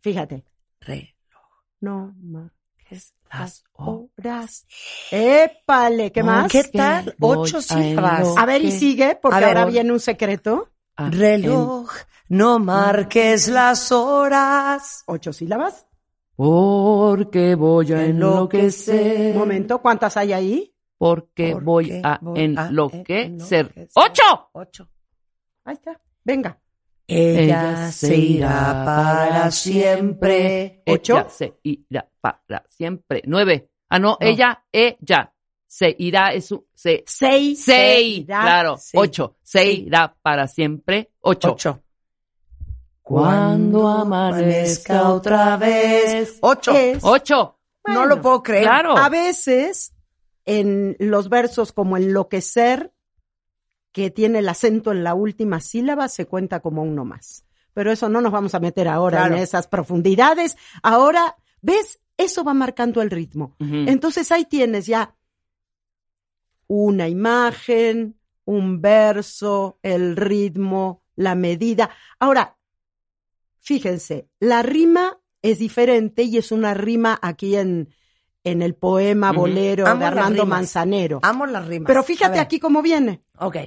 Fíjate. 0.01 0.45
Re. 0.81 1.15
No 1.81 2.13
marques 2.21 3.15
Las 3.31 3.63
horas. 3.73 4.67
¡Épale! 5.09 6.11
¿Qué 6.11 6.21
más? 6.21 6.51
¿Qué 6.51 6.65
tal? 6.65 7.15
Ocho 7.19 7.61
sílabas. 7.61 8.37
A 8.37 8.45
ver, 8.45 8.63
y 8.63 8.71
sigue, 8.71 9.17
porque 9.19 9.39
ver. 9.39 9.57
ahora 9.57 9.65
viene 9.65 9.91
un 9.91 9.99
secreto. 9.99 10.69
Ah, 10.95 11.09
Reloj, 11.11 11.91
no 12.29 12.59
marques 12.59 13.47
las 13.47 13.91
horas. 13.91 15.03
¿Ocho 15.07 15.31
sílabas? 15.33 15.85
Porque 16.35 17.55
voy 17.55 17.93
a 17.93 18.05
enloquecer. 18.05 19.31
Un 19.33 19.37
momento, 19.39 19.81
¿cuántas 19.81 20.17
hay 20.17 20.33
ahí? 20.33 20.75
Porque 20.97 21.51
Porque 21.53 21.65
voy 21.65 22.01
a 22.03 22.19
voy 22.21 22.39
a 22.39 22.43
enloquecer. 22.43 23.25
enloquecer. 23.25 23.89
¡Ocho! 23.95 24.49
Ocho. 24.53 24.89
Ahí 25.63 25.73
está. 25.73 25.99
Venga. 26.23 26.59
Ella 27.07 27.91
se 27.91 28.15
irá 28.17 28.83
para 28.85 29.51
siempre. 29.51 30.81
Ocho. 30.87 31.13
Ella 31.17 31.29
se 31.29 31.59
irá 31.63 32.09
para 32.19 32.63
siempre. 32.69 33.21
Nueve. 33.25 33.69
Ah, 33.89 33.99
no, 33.99 34.17
ella, 34.19 34.63
ella. 34.71 35.31
Se 35.67 35.93
irá, 35.99 36.33
es 36.33 36.51
un, 36.51 36.65
se, 36.73 37.03
Seis. 37.05 37.63
se 37.63 38.01
irá. 38.01 38.41
claro. 38.41 38.77
sí, 38.77 38.97
Ocho. 38.97 39.35
Se 39.43 39.63
sí. 39.63 39.83
irá 39.87 40.15
para 40.21 40.47
siempre. 40.47 41.11
Ocho. 41.21 41.51
Ocho. 41.51 41.81
Cuando 43.05 43.87
amanezca 43.87 45.09
otra 45.11 45.57
vez. 45.57 46.39
Ocho. 46.41 46.71
Es- 46.71 47.03
Ocho. 47.03 47.59
no 47.85 48.07
lo 48.07 48.19
puedo 48.19 48.41
creer. 48.41 48.63
Claro. 48.63 48.97
A 48.97 49.09
veces, 49.09 49.93
en 50.43 50.95
los 50.99 51.29
versos 51.29 51.71
como 51.71 51.97
enloquecer, 51.97 52.91
que 53.91 54.09
tiene 54.09 54.39
el 54.39 54.49
acento 54.49 54.91
en 54.91 55.03
la 55.03 55.13
última 55.13 55.59
sílaba, 55.59 56.07
se 56.07 56.25
cuenta 56.25 56.61
como 56.61 56.81
uno 56.81 57.05
más. 57.05 57.45
Pero 57.75 57.91
eso 57.91 58.09
no 58.09 58.21
nos 58.21 58.31
vamos 58.31 58.55
a 58.55 58.59
meter 58.59 58.87
ahora 58.87 59.19
Claro. 59.19 59.35
en 59.35 59.41
esas 59.43 59.67
profundidades. 59.67 60.57
Ahora, 60.81 61.35
¿ves? 61.61 61.99
Eso 62.17 62.43
va 62.43 62.55
marcando 62.55 63.03
el 63.03 63.11
ritmo. 63.11 63.55
Entonces 63.59 64.31
ahí 64.31 64.45
tienes 64.45 64.87
ya 64.87 65.15
una 66.65 67.07
imagen, 67.07 68.19
un 68.45 68.81
verso, 68.81 69.77
el 69.83 70.15
ritmo, 70.15 71.03
la 71.15 71.35
medida. 71.35 71.91
Ahora, 72.19 72.57
fíjense, 73.65 74.29
la 74.39 74.61
rima 74.61 75.19
es 75.41 75.59
diferente 75.59 76.23
y 76.23 76.37
es 76.37 76.51
una 76.51 76.73
rima 76.73 77.17
aquí 77.21 77.55
en, 77.55 77.89
en 78.43 78.61
el 78.61 78.75
poema 78.75 79.31
bolero 79.31 79.83
de 79.85 80.05
Armando. 80.05 80.45
Manzanero. 80.45 81.19
Amo 81.23 81.45
las 81.47 81.67
rimas. 81.67 81.87
Pero 81.87 82.03
fíjate 82.03 82.39
aquí 82.39 82.59
cómo 82.59 82.81
viene. 82.81 83.23
Ok. 83.39 83.57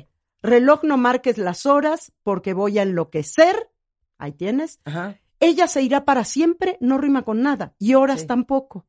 Reloj 0.40 0.84
no 0.84 0.96
marques 0.96 1.36
las 1.36 1.66
horas 1.66 2.12
porque 2.22 2.54
voy 2.54 2.78
a 2.78 2.82
enloquecer. 2.82 3.70
Ahí 4.18 4.32
tienes. 4.32 4.80
Ajá. 4.84 5.20
Ella 5.40 5.66
se 5.66 5.82
irá 5.82 6.04
para 6.04 6.24
siempre, 6.24 6.78
no 6.80 6.98
rima 6.98 7.22
con 7.22 7.42
nada. 7.42 7.74
Y 7.78 7.94
horas 7.94 8.20
Sí. 8.20 8.26
tampoco. 8.26 8.86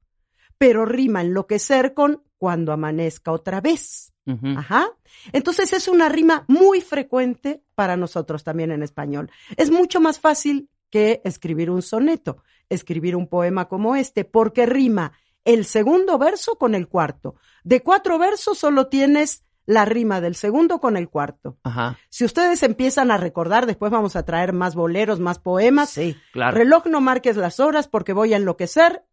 Pero 0.59 0.85
rima 0.85 1.21
enloquecer 1.21 1.93
con 1.93 2.23
cuando 2.37 2.71
amanezca 2.71 3.31
otra 3.31 3.61
vez. 3.61 4.13
Ajá. 4.57 4.87
Entonces 5.33 5.73
es 5.73 5.87
una 5.87 6.07
rima 6.07 6.45
muy 6.47 6.81
frecuente 6.81 7.63
para 7.73 7.97
nosotros 7.97 8.43
también 8.43 8.71
en 8.71 8.83
español. 8.83 9.31
Es 9.57 9.71
mucho 9.71 9.99
más 9.99 10.19
fácil 10.19 10.69
que 10.89 11.21
escribir 11.23 11.69
un 11.69 11.81
soneto, 11.81 12.43
escribir 12.69 13.15
un 13.15 13.27
poema 13.27 13.67
como 13.67 13.95
este, 13.95 14.25
porque 14.25 14.65
rima 14.65 15.13
el 15.45 15.65
segundo 15.65 16.17
verso 16.17 16.57
con 16.57 16.75
el 16.75 16.87
cuarto. 16.87 17.35
De 17.63 17.81
cuatro 17.81 18.17
versos 18.19 18.57
solo 18.57 18.87
tienes 18.87 19.43
la 19.65 19.85
rima 19.85 20.19
del 20.19 20.33
segundo 20.35 20.79
con 20.79 20.97
el 20.97 21.09
cuarto. 21.09 21.57
Ajá. 21.63 21.97
Si 22.09 22.25
ustedes 22.25 22.63
empiezan 22.63 23.11
a 23.11 23.17
recordar, 23.17 23.67
después 23.67 23.91
vamos 23.91 24.15
a 24.15 24.23
traer 24.23 24.51
más 24.51 24.73
boleros, 24.73 25.19
más 25.19 25.37
poemas. 25.39 25.91
Sí. 25.91 26.15
Claro. 26.33 26.57
Reloj 26.57 26.87
no 26.87 27.01
marques 27.01 27.37
las 27.37 27.59
horas 27.59 27.87
porque 27.87 28.13
voy 28.13 28.33
a 28.33 28.37
enloquecer. 28.37 29.03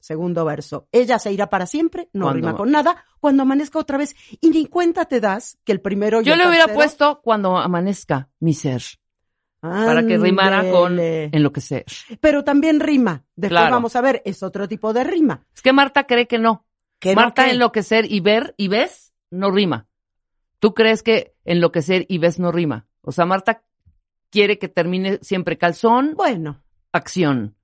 Segundo 0.00 0.44
verso. 0.44 0.88
Ella 0.92 1.18
se 1.18 1.32
irá 1.32 1.48
para 1.50 1.66
siempre, 1.66 2.08
no 2.12 2.26
Cuando- 2.26 2.48
rima 2.48 2.56
con 2.56 2.70
nada, 2.70 3.04
cuando 3.20 3.42
amanezca 3.42 3.78
otra 3.78 3.98
vez. 3.98 4.14
Y 4.40 4.50
ni 4.50 4.66
cuenta 4.66 5.04
te 5.06 5.20
das 5.20 5.58
que 5.64 5.72
el 5.72 5.80
primero 5.80 6.20
y 6.20 6.24
Yo 6.24 6.34
el 6.34 6.38
le 6.40 6.48
hubiera 6.48 6.72
puesto 6.72 7.20
cuando 7.22 7.56
amanezca 7.56 8.28
mi 8.40 8.54
ser. 8.54 8.82
Para 9.60 10.06
que 10.06 10.16
rimara 10.18 10.70
con 10.70 10.98
enloquecer. 11.00 11.84
Pero 12.20 12.44
también 12.44 12.80
rima. 12.80 13.24
Después 13.34 13.60
Claro. 13.60 13.74
vamos 13.74 13.96
a 13.96 14.00
ver, 14.00 14.22
es 14.24 14.42
otro 14.42 14.68
tipo 14.68 14.92
de 14.92 15.04
rima. 15.04 15.44
Es 15.54 15.62
que 15.62 15.72
Marta 15.72 16.04
cree 16.04 16.26
que 16.26 16.38
no. 16.38 16.64
Que 17.00 17.14
no, 17.14 17.22
Marta 17.22 17.44
que- 17.44 17.50
enloquecer 17.52 18.10
y 18.10 18.20
ver 18.20 18.54
y 18.56 18.68
ves 18.68 19.12
no 19.30 19.50
rima. 19.50 19.86
¿Tú 20.60 20.74
crees 20.74 21.02
que 21.02 21.34
enloquecer 21.44 22.06
y 22.08 22.18
ves 22.18 22.38
no 22.38 22.50
rima? 22.52 22.86
O 23.02 23.12
sea, 23.12 23.24
Marta 23.26 23.62
quiere 24.30 24.58
que 24.58 24.68
termine 24.68 25.18
siempre 25.22 25.56
calzón, 25.58 26.14
Bueno, 26.16 26.62
acción. 26.92 27.54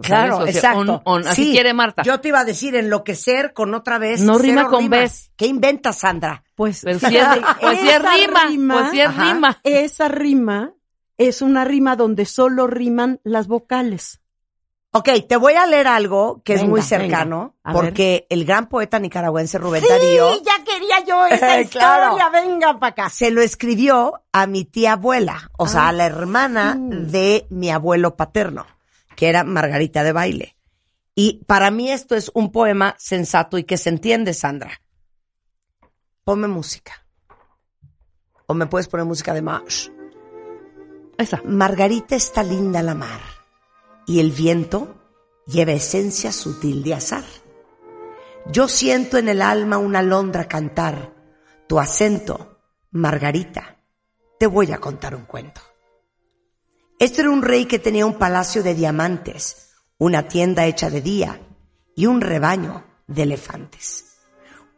Claro, 0.00 0.34
eso, 0.34 0.42
o 0.44 0.46
sea, 0.46 0.52
exacto. 0.72 0.78
on, 0.78 1.02
on. 1.04 1.26
Así 1.28 1.44
Sí, 1.44 1.52
quiere 1.52 1.74
Marta. 1.74 2.02
Yo 2.02 2.20
te 2.20 2.28
iba 2.28 2.40
a 2.40 2.44
decir 2.46 2.74
enloquecer 2.74 3.52
con 3.52 3.74
otra 3.74 3.98
vez. 3.98 4.22
No 4.22 4.38
rima 4.38 4.66
con 4.68 4.84
rimas. 4.84 4.98
ves. 5.00 5.32
¿Qué 5.36 5.46
inventas, 5.46 5.98
Sandra? 5.98 6.42
pues, 6.54 6.80
Pero 6.84 6.98
si 6.98 7.16
es, 7.18 7.26
pues 7.60 7.80
si 7.80 7.88
es 7.88 7.96
esa 7.96 8.14
rima, 8.46 8.74
pues 8.80 8.90
si 8.92 9.00
es 9.00 9.06
Ajá. 9.08 9.32
rima. 9.34 9.60
esa 9.62 10.08
rima 10.08 10.72
es 11.28 11.42
una 11.42 11.64
rima 11.66 11.96
donde 11.96 12.24
solo 12.24 12.66
riman 12.66 13.20
las 13.24 13.46
vocales. 13.46 14.20
Ok, 14.92 15.08
te 15.28 15.36
voy 15.36 15.52
a 15.52 15.66
leer 15.66 15.86
algo 15.86 16.42
que 16.42 16.54
es 16.54 16.64
muy 16.64 16.82
cercano, 16.82 17.54
ver. 17.64 17.74
porque 17.74 18.26
el 18.28 18.44
gran 18.44 18.68
poeta 18.68 18.98
nicaragüense 18.98 19.58
Rubén 19.58 19.84
Darío 19.88 20.32
Sí, 20.32 20.42
ya 20.44 20.64
quería 20.64 21.04
yo 21.06 21.26
esa 21.26 21.62
claro. 21.70 22.16
historia. 22.16 22.28
Venga 22.30 22.78
para 22.80 22.90
acá. 22.90 23.10
se 23.10 23.30
lo 23.30 23.40
escribió 23.42 24.24
a 24.32 24.46
mi 24.48 24.64
tía 24.64 24.94
abuela, 24.94 25.50
o 25.58 25.68
sea, 25.68 25.88
a 25.88 25.92
la 25.92 26.06
hermana 26.06 26.76
de 26.76 27.46
mi 27.50 27.70
abuelo 27.70 28.16
paterno, 28.16 28.66
que 29.14 29.28
era 29.28 29.44
Margarita 29.44 30.02
de 30.02 30.12
Baile. 30.12 30.56
Y 31.14 31.44
para 31.44 31.70
mí 31.70 31.92
esto 31.92 32.16
es 32.16 32.30
un 32.34 32.50
poema 32.50 32.96
sensato 32.98 33.58
y 33.58 33.64
que 33.64 33.76
se 33.76 33.90
entiende, 33.90 34.32
Sandra. 34.34 34.80
Ponme 36.24 36.48
música. 36.48 37.04
O 38.46 38.54
me 38.54 38.66
puedes 38.66 38.88
poner 38.88 39.06
música 39.06 39.34
de 39.34 39.42
Marsh. 39.42 39.88
Margarita 41.44 42.16
está 42.16 42.42
linda 42.42 42.82
la 42.82 42.94
mar 42.94 43.20
y 44.06 44.20
el 44.20 44.30
viento 44.30 44.96
lleva 45.46 45.72
esencia 45.72 46.32
sutil 46.32 46.82
de 46.82 46.94
azar. 46.94 47.24
Yo 48.46 48.68
siento 48.68 49.18
en 49.18 49.28
el 49.28 49.42
alma 49.42 49.76
una 49.76 49.98
alondra 49.98 50.48
cantar 50.48 51.12
tu 51.68 51.78
acento, 51.78 52.58
Margarita. 52.90 53.76
Te 54.38 54.46
voy 54.46 54.72
a 54.72 54.78
contar 54.78 55.14
un 55.14 55.26
cuento. 55.26 55.60
Este 56.98 57.20
era 57.20 57.30
un 57.30 57.42
rey 57.42 57.66
que 57.66 57.78
tenía 57.78 58.06
un 58.06 58.14
palacio 58.14 58.62
de 58.62 58.74
diamantes, 58.74 59.72
una 59.98 60.26
tienda 60.26 60.64
hecha 60.64 60.88
de 60.88 61.02
día 61.02 61.38
y 61.94 62.06
un 62.06 62.22
rebaño 62.22 62.84
de 63.06 63.24
elefantes. 63.24 64.16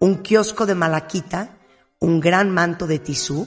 Un 0.01 0.23
kiosco 0.23 0.67
de 0.67 0.75
malaquita, 0.75 1.57
un 2.01 2.19
gran 2.19 2.51
manto 2.51 2.89
de 2.89 2.99
tisú 2.99 3.47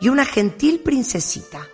y 0.00 0.08
una 0.08 0.24
gentil 0.24 0.80
princesita, 0.80 1.66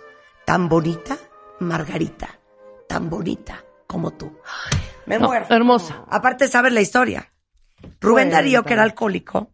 tan 0.45 0.69
bonita, 0.69 1.17
Margarita, 1.59 2.39
tan 2.87 3.09
bonita 3.09 3.63
como 3.87 4.11
tú. 4.11 4.37
Me 5.05 5.19
No, 5.19 5.27
muero. 5.27 5.45
hermosa. 5.49 6.05
Aparte, 6.09 6.47
sabes 6.47 6.73
la 6.73 6.81
historia. 6.81 7.31
Rubén 8.01 8.29
Darío, 8.31 8.63
que 8.63 8.73
era 8.73 8.83
alcohólico, 8.83 9.51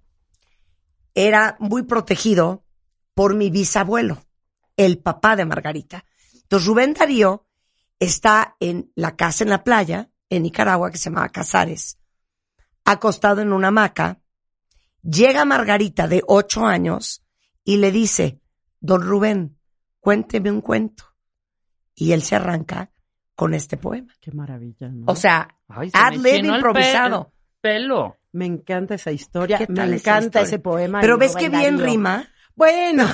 era 1.13 1.57
muy 1.59 1.83
protegido 1.83 2.63
por 3.13 3.35
mi 3.35 3.49
bisabuelo, 3.49 4.23
el 4.77 4.99
papá 4.99 5.35
de 5.35 5.45
Margarita. 5.45 6.05
Entonces, 6.43 6.67
Rubén 6.67 6.93
Darío 6.93 7.45
está 7.99 8.55
en 8.59 8.91
la 8.95 9.15
casa 9.15 9.43
en 9.43 9.49
la 9.49 9.63
playa, 9.63 10.09
en 10.29 10.43
Nicaragua, 10.43 10.91
que 10.91 10.97
se 10.97 11.09
llamaba 11.09 11.29
Casares, 11.29 11.97
acostado 12.85 13.41
en 13.41 13.51
una 13.51 13.67
hamaca. 13.67 14.21
Llega 15.03 15.45
Margarita 15.45 16.07
de 16.07 16.23
ocho 16.27 16.65
años 16.65 17.23
y 17.65 17.77
le 17.77 17.91
dice, 17.91 18.39
don 18.79 19.01
Rubén, 19.01 19.57
cuénteme 20.01 20.51
un 20.51 20.59
cuento. 20.59 21.05
Y 21.95 22.11
él 22.11 22.21
se 22.21 22.35
arranca 22.35 22.91
con 23.35 23.53
este 23.53 23.77
poema. 23.77 24.11
Qué 24.19 24.31
maravilla, 24.33 24.89
¿no? 24.89 25.05
O 25.07 25.15
sea, 25.15 25.47
Ay, 25.69 25.89
se 25.89 25.97
chinó 26.17 26.27
el 26.29 26.45
improvisado. 26.47 27.31
pe- 27.61 27.63
Pelo. 27.69 28.17
me 28.33 28.45
encanta 28.47 28.95
esa 28.95 29.11
historia. 29.11 29.57
¿Qué 29.59 29.67
Me 29.69 29.83
esa 29.83 29.93
encanta 29.95 30.25
historia? 30.25 30.41
ese 30.43 30.59
poema. 30.59 30.99
Pero 31.01 31.17
ves 31.17 31.35
que 31.35 31.47
bien 31.49 31.79
rima. 31.79 32.27
Bueno. 32.55 33.05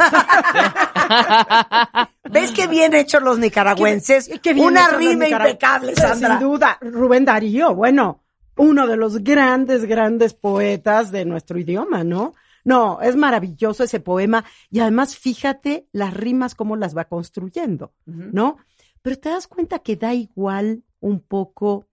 ¿Ves 2.30 2.52
qué 2.52 2.68
bien 2.68 2.94
hechos 2.94 3.22
los 3.22 3.38
nicaragüenses? 3.40 4.28
Qué- 4.28 4.40
qué 4.40 4.54
bien 4.54 4.68
Una 4.68 4.90
rima 4.90 5.28
impecable, 5.28 5.96
Sandra. 5.96 6.38
Sin 6.40 6.48
duda, 6.48 6.78
Rubén 6.82 7.26
Darío, 7.26 7.74
bueno, 7.76 8.24
uno 8.58 8.88
de 8.88 8.98
los 8.98 9.24
grandes, 9.24 9.86
grandes 9.86 10.34
poetas 10.34 11.12
de 11.12 11.26
nuestro 11.26 11.60
idioma, 11.60 12.04
¿no? 12.04 12.34
No, 12.68 13.00
es 13.02 13.16
maravilloso 13.16 13.84
ese 13.84 14.00
poema 14.00 14.44
y 14.70 14.80
además 14.80 15.18
fíjate 15.18 15.88
las 15.92 16.14
rimas 16.14 16.54
cómo 16.56 16.76
las 16.76 16.96
va 16.96 17.06
construyendo, 17.06 17.94
¿no? 18.06 18.58
Pero 19.02 19.18
te 19.20 19.30
das 19.30 19.48
cuenta 19.48 19.80
que 19.80 19.96
da 19.96 20.14
igual 20.14 20.84
un 21.00 21.20
poco, 21.22 21.88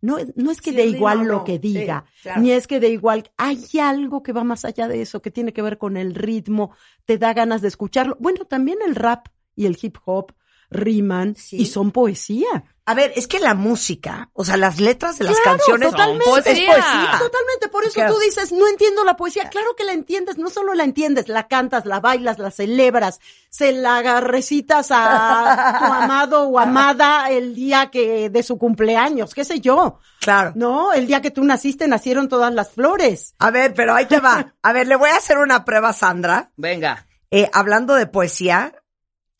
no, 0.00 0.18
es- 0.18 0.32
no 0.36 0.50
es 0.50 0.60
que 0.60 0.70
Sí, 0.70 0.76
dé 0.76 0.86
igual 0.86 1.18
lo 1.26 1.38
no, 1.38 1.44
que 1.44 1.54
sí, 1.54 1.58
diga, 1.58 2.04
claro. 2.22 2.40
ni 2.42 2.52
es 2.52 2.66
que 2.66 2.80
dé 2.80 2.88
igual, 2.90 3.30
hay 3.36 3.58
algo 3.82 4.22
que 4.22 4.32
va 4.32 4.44
más 4.44 4.64
allá 4.64 4.88
de 4.88 5.02
eso, 5.02 5.20
que 5.22 5.30
tiene 5.30 5.52
que 5.52 5.62
ver 5.62 5.78
con 5.78 5.96
el 5.96 6.14
ritmo, 6.14 6.72
te 7.06 7.18
da 7.18 7.34
ganas 7.34 7.60
de 7.62 7.68
escucharlo. 7.68 8.16
Bueno, 8.20 8.44
también 8.44 8.78
el 8.86 8.94
rap 8.94 9.26
y 9.56 9.66
el 9.66 9.76
hip 9.82 9.96
hop 10.04 10.32
riman 10.70 11.34
Sí. 11.36 11.56
y 11.58 11.66
son 11.66 11.90
poesía. 11.90 12.64
A 12.86 12.94
ver, 12.94 13.12
es 13.14 13.28
que 13.28 13.38
la 13.38 13.54
música, 13.54 14.30
o 14.32 14.44
sea, 14.44 14.56
las 14.56 14.80
letras 14.80 15.16
de 15.18 15.24
las 15.24 15.38
Claro, 15.38 15.58
canciones 15.58 15.90
totalmente. 15.90 16.24
es 16.24 16.30
Poesía. 16.30 16.66
poesía. 16.66 17.10
Totalmente, 17.20 17.68
por 17.70 17.84
eso 17.84 17.92
Claro. 17.94 18.14
tú 18.14 18.20
dices, 18.20 18.50
no 18.50 18.66
entiendo 18.66 19.04
la 19.04 19.16
poesía. 19.16 19.48
Claro 19.48 19.76
que 19.76 19.84
la 19.84 19.92
entiendes, 19.92 20.38
no 20.38 20.50
solo 20.50 20.74
la 20.74 20.82
entiendes, 20.82 21.28
la 21.28 21.46
cantas, 21.46 21.86
la 21.86 22.00
bailas, 22.00 22.38
la 22.40 22.50
celebras, 22.50 23.20
se 23.48 23.70
la 23.72 24.20
recitas 24.20 24.88
a 24.90 25.76
tu 25.78 25.84
amado 25.92 26.48
o 26.48 26.58
amada 26.58 27.30
el 27.30 27.54
día 27.54 27.90
que 27.92 28.28
de 28.28 28.42
su 28.42 28.58
cumpleaños, 28.58 29.34
qué 29.34 29.44
sé 29.44 29.60
yo. 29.60 29.98
Claro. 30.20 30.52
No, 30.56 30.92
el 30.92 31.06
día 31.06 31.20
que 31.20 31.30
tú 31.30 31.44
naciste 31.44 31.86
nacieron 31.86 32.28
todas 32.28 32.52
las 32.52 32.70
flores. 32.72 33.34
A 33.38 33.50
ver, 33.52 33.72
pero 33.72 33.94
ahí 33.94 34.06
te 34.06 34.18
va. 34.18 34.54
A 34.62 34.72
ver, 34.72 34.88
le 34.88 34.96
voy 34.96 35.10
a 35.10 35.16
hacer 35.16 35.38
una 35.38 35.64
prueba 35.64 35.90
a 35.90 35.92
Sandra. 35.92 36.50
Venga. 36.56 37.06
Eh, 37.30 37.48
hablando 37.52 37.94
de 37.94 38.08
poesía, 38.08 38.74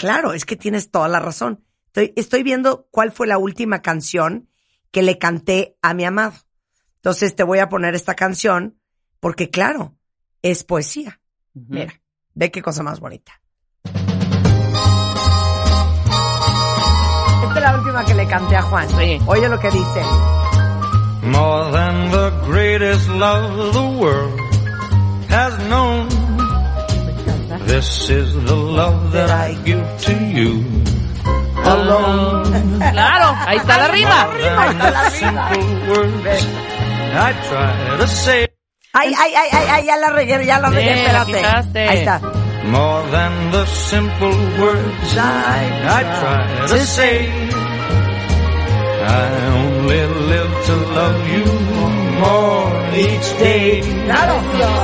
claro, 0.00 0.32
es 0.32 0.46
que 0.46 0.56
tienes 0.56 0.90
toda 0.90 1.08
la 1.08 1.20
razón. 1.20 1.62
Estoy, 1.88 2.14
estoy 2.16 2.42
viendo 2.42 2.88
cuál 2.90 3.12
fue 3.12 3.26
la 3.26 3.36
última 3.36 3.82
canción 3.82 4.48
que 4.90 5.02
le 5.02 5.18
canté 5.18 5.76
a 5.82 5.92
mi 5.92 6.06
amado. 6.06 6.32
Entonces 6.96 7.36
te 7.36 7.44
voy 7.44 7.58
a 7.58 7.68
poner 7.68 7.94
esta 7.94 8.14
canción 8.14 8.80
porque, 9.20 9.50
claro, 9.50 9.94
es 10.40 10.64
poesía. 10.64 11.20
Mira, 11.52 12.00
ve 12.34 12.50
qué 12.50 12.62
cosa 12.62 12.82
más 12.82 12.98
bonita. 12.98 13.42
Esta 17.42 17.54
es 17.54 17.60
la 17.60 17.78
última 17.78 18.06
que 18.06 18.14
le 18.14 18.26
canté 18.26 18.56
a 18.56 18.62
Juan. 18.62 18.88
Sí. 18.88 19.18
Oye 19.26 19.50
lo 19.50 19.60
que 19.60 19.70
dice. 19.70 20.02
More 21.24 21.70
than 21.72 22.10
the 22.10 22.30
greatest 22.46 23.06
love 23.10 23.74
the 23.74 24.00
world 24.00 24.40
has 25.28 25.58
known. 25.68 25.89
This 27.80 28.10
is 28.10 28.34
the 28.34 28.56
love 28.56 29.10
that 29.16 29.30
I 29.30 29.56
give 29.64 29.80
to 30.04 30.12
you. 30.12 30.60
Alone. 31.64 32.44
Claro, 32.76 33.28
ahí 33.48 33.56
está 33.56 33.78
la 33.80 33.88
rima. 33.88 34.20
The 34.76 35.10
simple 35.16 35.64
words 35.88 36.44
I 37.16 37.32
try 37.48 37.96
to 37.96 38.06
say. 38.06 38.48
Ay, 38.92 39.14
ay, 39.16 39.32
ay, 39.32 39.48
ay, 39.50 39.66
ay, 39.72 39.82
ya 39.86 39.96
la 39.96 40.10
regué, 40.12 40.44
ya 40.44 40.60
la 40.60 40.68
regué, 40.68 40.92
eh, 40.92 40.94
Bien, 40.94 40.98
espérate. 41.06 41.32
quitaste. 41.32 41.88
Ahí 41.88 41.98
está. 42.04 42.20
More 42.68 43.02
than 43.16 43.32
the 43.50 43.64
simple 43.64 44.36
words 44.60 45.16
I 45.16 46.04
try 46.20 46.66
to 46.68 46.78
say. 46.84 47.32
I 49.08 49.24
only 49.56 50.02
live 50.28 50.52
to 50.68 50.74
love 50.92 51.20
you 51.32 51.89
more 52.20 52.98
each 52.98 53.38
day. 53.38 53.80
Claro. 54.04 54.34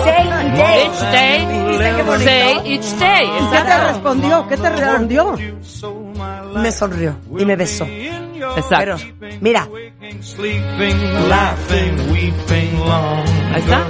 Say 0.05 0.25
day. 0.55 0.87
Each 0.87 1.01
day. 1.12 1.66
¿Viste 1.68 1.94
qué 1.96 2.03
bonito? 2.03 2.25
Say 2.25 2.61
each 2.64 2.99
day. 2.99 3.27
¿Y 3.27 3.31
qué 3.31 3.38
te 3.38 3.57
Exacto. 3.59 3.87
respondió? 3.92 4.49
¿Qué 4.49 4.57
te 4.57 4.70
respondió? 4.70 5.37
Me 6.55 6.72
sonrió 6.72 7.16
y 7.38 7.44
me 7.44 7.57
besó. 7.57 7.87
your 7.87 8.55
Pero, 8.55 8.94
Exacto. 8.94 8.96
mira. 9.40 9.68
Ahí 13.53 13.61
está. 13.61 13.85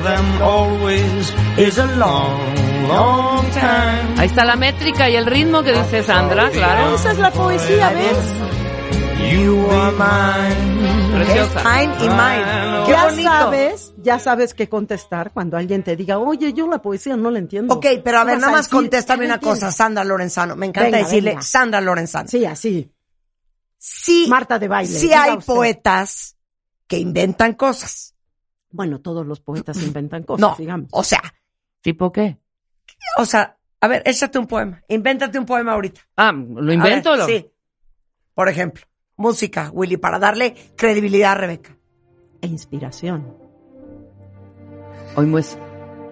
Ahí 4.19 4.27
está 4.27 4.45
la 4.45 4.57
métrica 4.57 5.09
y 5.09 5.17
el 5.17 5.27
ritmo 5.27 5.63
que 5.63 5.73
dice 5.73 6.03
Sandra, 6.03 6.51
claro. 6.51 6.95
Esa 6.95 7.13
es 7.13 7.19
la 7.19 7.31
poesía, 7.31 7.91
¿ves? 7.91 9.33
You 9.33 9.67
are 9.71 9.93
mine. 9.93 10.76
Es 11.23 11.29
Preciosa. 11.29 11.65
mine 11.65 11.95
y 12.01 12.09
mine. 12.09 12.87
Ya 12.89 13.05
bonito. 13.07 13.23
sabes, 13.31 13.95
ya 13.99 14.19
sabes 14.19 14.55
qué 14.55 14.69
contestar 14.69 15.33
cuando 15.33 15.57
alguien 15.57 15.83
te 15.83 15.97
diga, 15.97 16.19
oye, 16.19 16.53
yo 16.53 16.69
la 16.69 16.81
poesía 16.83 17.17
no 17.17 17.31
la 17.31 17.39
entiendo. 17.39 17.75
Ok, 17.75 17.87
pero 18.05 18.19
a 18.19 18.25
¿Qué 18.25 18.33
ver, 18.33 18.41
nada 18.41 18.53
más 18.53 18.69
contéstame 18.69 19.21
¿Qué 19.23 19.27
una 19.27 19.41
cosa? 19.41 19.71
Sandra 19.73 20.05
Lorenzano. 20.05 20.57
Me 20.57 20.67
encanta 20.67 20.91
Venga, 20.91 20.99
decirle 21.09 21.31
venga. 21.31 21.43
Sandra 21.43 21.81
Lorenzano. 21.81 22.29
Sí, 22.29 22.45
así. 22.45 22.93
Sí, 23.79 24.27
Marta 24.29 24.59
de 24.59 24.69
baile. 24.69 24.99
sí 24.99 25.13
hay 25.13 25.37
usted. 25.37 25.47
poetas 25.47 26.37
que 26.87 26.99
inventan 26.99 27.55
cosas. 27.55 28.15
Bueno, 28.71 29.01
todos 29.01 29.27
los 29.27 29.41
poetas 29.41 29.81
inventan 29.83 30.23
cosas, 30.25 30.41
No, 30.41 30.55
digamos. 30.59 30.89
o 30.93 31.03
sea, 31.05 31.23
¿Tipo 31.81 32.11
qué? 32.13 32.39
o 33.19 33.25
sea, 33.25 33.57
a 33.81 33.89
ver, 33.89 34.03
échate 34.07 34.39
un 34.39 34.47
poema. 34.47 34.83
Invéntate 34.89 35.39
un 35.39 35.47
poema 35.47 35.73
ahorita. 35.73 36.01
Ah, 36.17 36.33
¿lo 36.33 36.73
invento? 36.73 37.11
ver, 37.11 37.19
lo- 37.21 37.27
Sí. 37.27 37.51
Por 38.35 38.49
ejemplo, 38.49 38.85
música, 39.17 39.71
Willy, 39.73 39.97
para 39.97 40.19
darle 40.19 40.55
credibilidad 40.77 41.33
a 41.33 41.37
Rebeca. 41.37 41.77
E 42.41 42.47
inspiración. 42.47 43.35
Hoy 45.17 45.27
me... 45.27 45.41
es- 45.41 45.59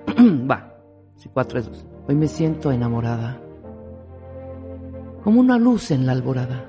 Va. 0.51 0.75
Sí, 1.17 1.29
cuatro 1.33 1.59
es 1.59 1.67
dos. 1.67 1.87
Hoy 2.09 2.14
me 2.14 2.29
siento 2.29 2.71
enamorada. 2.73 3.40
Como 5.23 5.40
una 5.40 5.57
luz 5.59 5.90
en 5.90 6.07
la 6.07 6.12
alborada. 6.12 6.67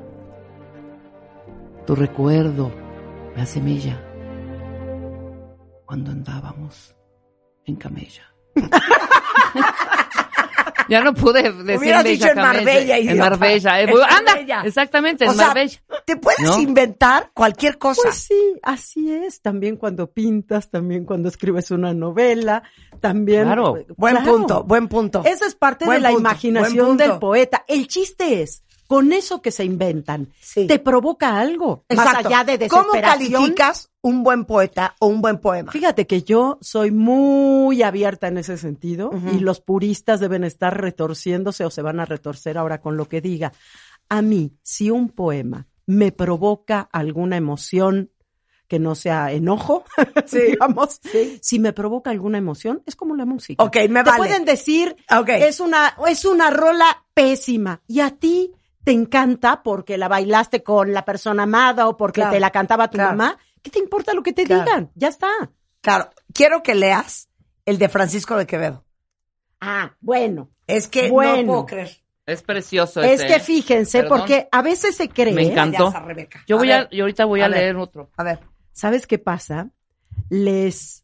Tu 1.86 1.96
recuerdo 1.96 2.72
me 3.36 3.42
hace 3.42 3.62
mella. 3.62 4.02
Cuando 5.86 6.12
andábamos 6.12 6.96
en 7.66 7.76
camella. 7.76 8.24
Ya 10.90 11.02
no 11.02 11.14
pude 11.14 11.44
decir 11.52 11.78
Hubieras 11.78 12.04
dicho 12.04 12.28
en. 12.28 12.36
Marbella, 12.36 12.98
En 12.98 13.04
idiota. 13.06 13.30
Marbella. 13.30 13.80
eh, 13.82 13.84
En 13.84 13.90
anda, 14.04 14.22
Marbella. 14.34 14.62
exactamente, 14.66 15.24
en 15.26 15.30
O 15.32 15.34
sea, 15.34 15.48
Marbella. 15.48 15.82
te 16.06 16.18
puedes 16.18 16.42
¿No? 16.42 16.60
inventar 16.60 17.32
cualquier 17.34 17.78
cosa. 17.78 18.02
Pues 18.04 18.16
sí, 18.18 18.54
así 18.64 19.12
es. 19.14 19.42
También 19.42 19.78
cuando 19.78 20.12
pintas, 20.12 20.70
también 20.70 21.06
cuando 21.06 21.30
escribes 21.30 21.72
una 21.72 21.94
novela, 21.94 22.64
también. 23.00 23.44
Claro. 23.46 23.78
buen 23.98 24.16
Claro. 24.18 24.32
punto, 24.32 24.64
buen 24.64 24.88
punto. 24.88 25.22
Esa 25.26 25.46
es 25.46 25.56
parte 25.56 25.86
Buen 25.86 25.98
de 25.98 26.02
la 26.04 26.10
punto, 26.10 26.22
imaginación 26.22 26.98
del 26.98 27.18
poeta. 27.20 27.64
El 27.68 27.88
chiste 27.88 28.42
es, 28.42 28.64
con 28.88 29.14
eso 29.14 29.42
que 29.42 29.52
se 29.52 29.64
inventan, 29.64 30.30
Sí. 30.40 30.68
te 30.68 30.80
provoca 30.80 31.40
algo. 31.40 31.86
Más 31.96 32.16
allá 32.26 32.44
de 32.44 32.68
¿Cómo 32.68 32.84
desesperación. 32.94 33.32
calificas 33.32 33.90
un 34.02 34.24
buen 34.24 34.46
poeta 34.46 34.96
o 35.00 35.08
un 35.08 35.22
buen 35.22 35.40
poema? 35.40 35.72
Fíjate 35.72 36.06
que 36.08 36.22
yo 36.24 36.58
soy 36.62 36.92
muy 36.92 37.82
abierta 37.84 38.28
en 38.28 38.38
ese 38.38 38.58
sentido 38.58 39.12
y 39.34 39.40
los 39.40 39.60
puristas 39.62 40.20
deben 40.20 40.44
estar 40.44 40.80
retorciéndose 40.80 41.66
o 41.66 41.70
se 41.70 41.82
van 41.82 42.00
a 42.00 42.06
retorcer 42.06 42.58
ahora 42.58 42.82
con 42.82 42.98
lo 42.98 43.08
que 43.08 43.22
diga. 43.22 43.52
A 44.10 44.22
mí, 44.22 44.54
si 44.62 44.92
un 44.92 45.10
poema 45.10 45.68
me 45.88 46.12
provoca 46.12 46.82
alguna 46.92 47.38
emoción 47.38 48.12
que 48.68 48.80
no 48.80 48.96
sea 48.96 49.32
enojo, 49.32 49.84
digamos, 50.32 51.00
si 51.42 51.60
me 51.60 51.74
provoca 51.74 52.10
alguna 52.10 52.38
emoción, 52.40 52.82
es 52.88 52.96
como 52.96 53.16
la 53.16 53.26
música. 53.26 53.64
Ok, 53.64 53.76
me 53.90 54.04
Te 54.04 54.10
vale. 54.10 54.18
pueden 54.18 54.46
decir, 54.46 54.96
Ok. 55.16 55.30
es 55.30 55.60
una, 55.60 55.96
es 56.08 56.26
una 56.26 56.50
rola 56.50 57.04
pésima 57.14 57.82
y 57.88 58.00
a 58.00 58.10
ti 58.12 58.52
te 58.86 58.92
encanta 58.92 59.64
porque 59.64 59.98
la 59.98 60.08
bailaste 60.08 60.64
con 60.64 60.94
la 60.94 61.04
persona 61.04 61.44
amada 61.44 61.88
o 61.90 61.98
porque 61.98 62.22
Claro, 62.22 62.34
te 62.34 62.40
la 62.40 62.52
cantaba 62.52 62.90
tu 62.90 62.98
claro. 62.98 63.18
mamá. 63.18 63.38
¿Qué 63.62 63.70
te 63.72 63.80
importa 63.80 64.14
lo 64.14 64.24
que 64.24 64.32
te 64.32 64.46
Claro. 64.46 64.64
digan? 64.64 64.92
Ya 64.96 65.08
está. 65.10 65.28
Claro, 65.82 66.10
quiero 66.34 66.64
que 66.64 66.76
leas 66.76 67.28
el 67.66 67.78
de 67.80 67.90
Francisco 67.90 68.38
de 68.38 68.46
Quevedo. 68.48 68.86
Ah, 69.60 69.96
bueno. 70.00 70.50
Es 70.68 70.88
que 70.88 71.10
Bueno. 71.10 71.42
no 71.42 71.48
puedo 71.48 71.66
creer. 71.66 71.98
Es 72.28 72.42
precioso 72.42 73.02
Es 73.02 73.20
ese, 73.22 73.28
que 73.28 73.36
¿eh? 73.36 73.40
fíjense, 73.40 74.02
Perdón. 74.02 74.20
porque 74.20 74.48
a 74.52 74.62
veces 74.62 74.96
se 74.96 75.10
cree. 75.10 75.34
Me 75.34 75.44
encantó. 75.52 75.94
Yo 76.48 76.58
voy 76.58 76.72
a, 76.72 76.80
ver, 76.80 76.90
yo 76.92 77.04
ahorita 77.04 77.26
voy 77.26 77.42
a, 77.42 77.46
a 77.46 77.50
ver. 77.50 77.58
leer 77.60 77.76
otro. 77.78 78.10
A 78.18 78.24
ver. 78.24 78.40
¿Sabes 78.72 79.06
qué 79.08 79.20
pasa? 79.20 79.70
Les, 80.30 81.04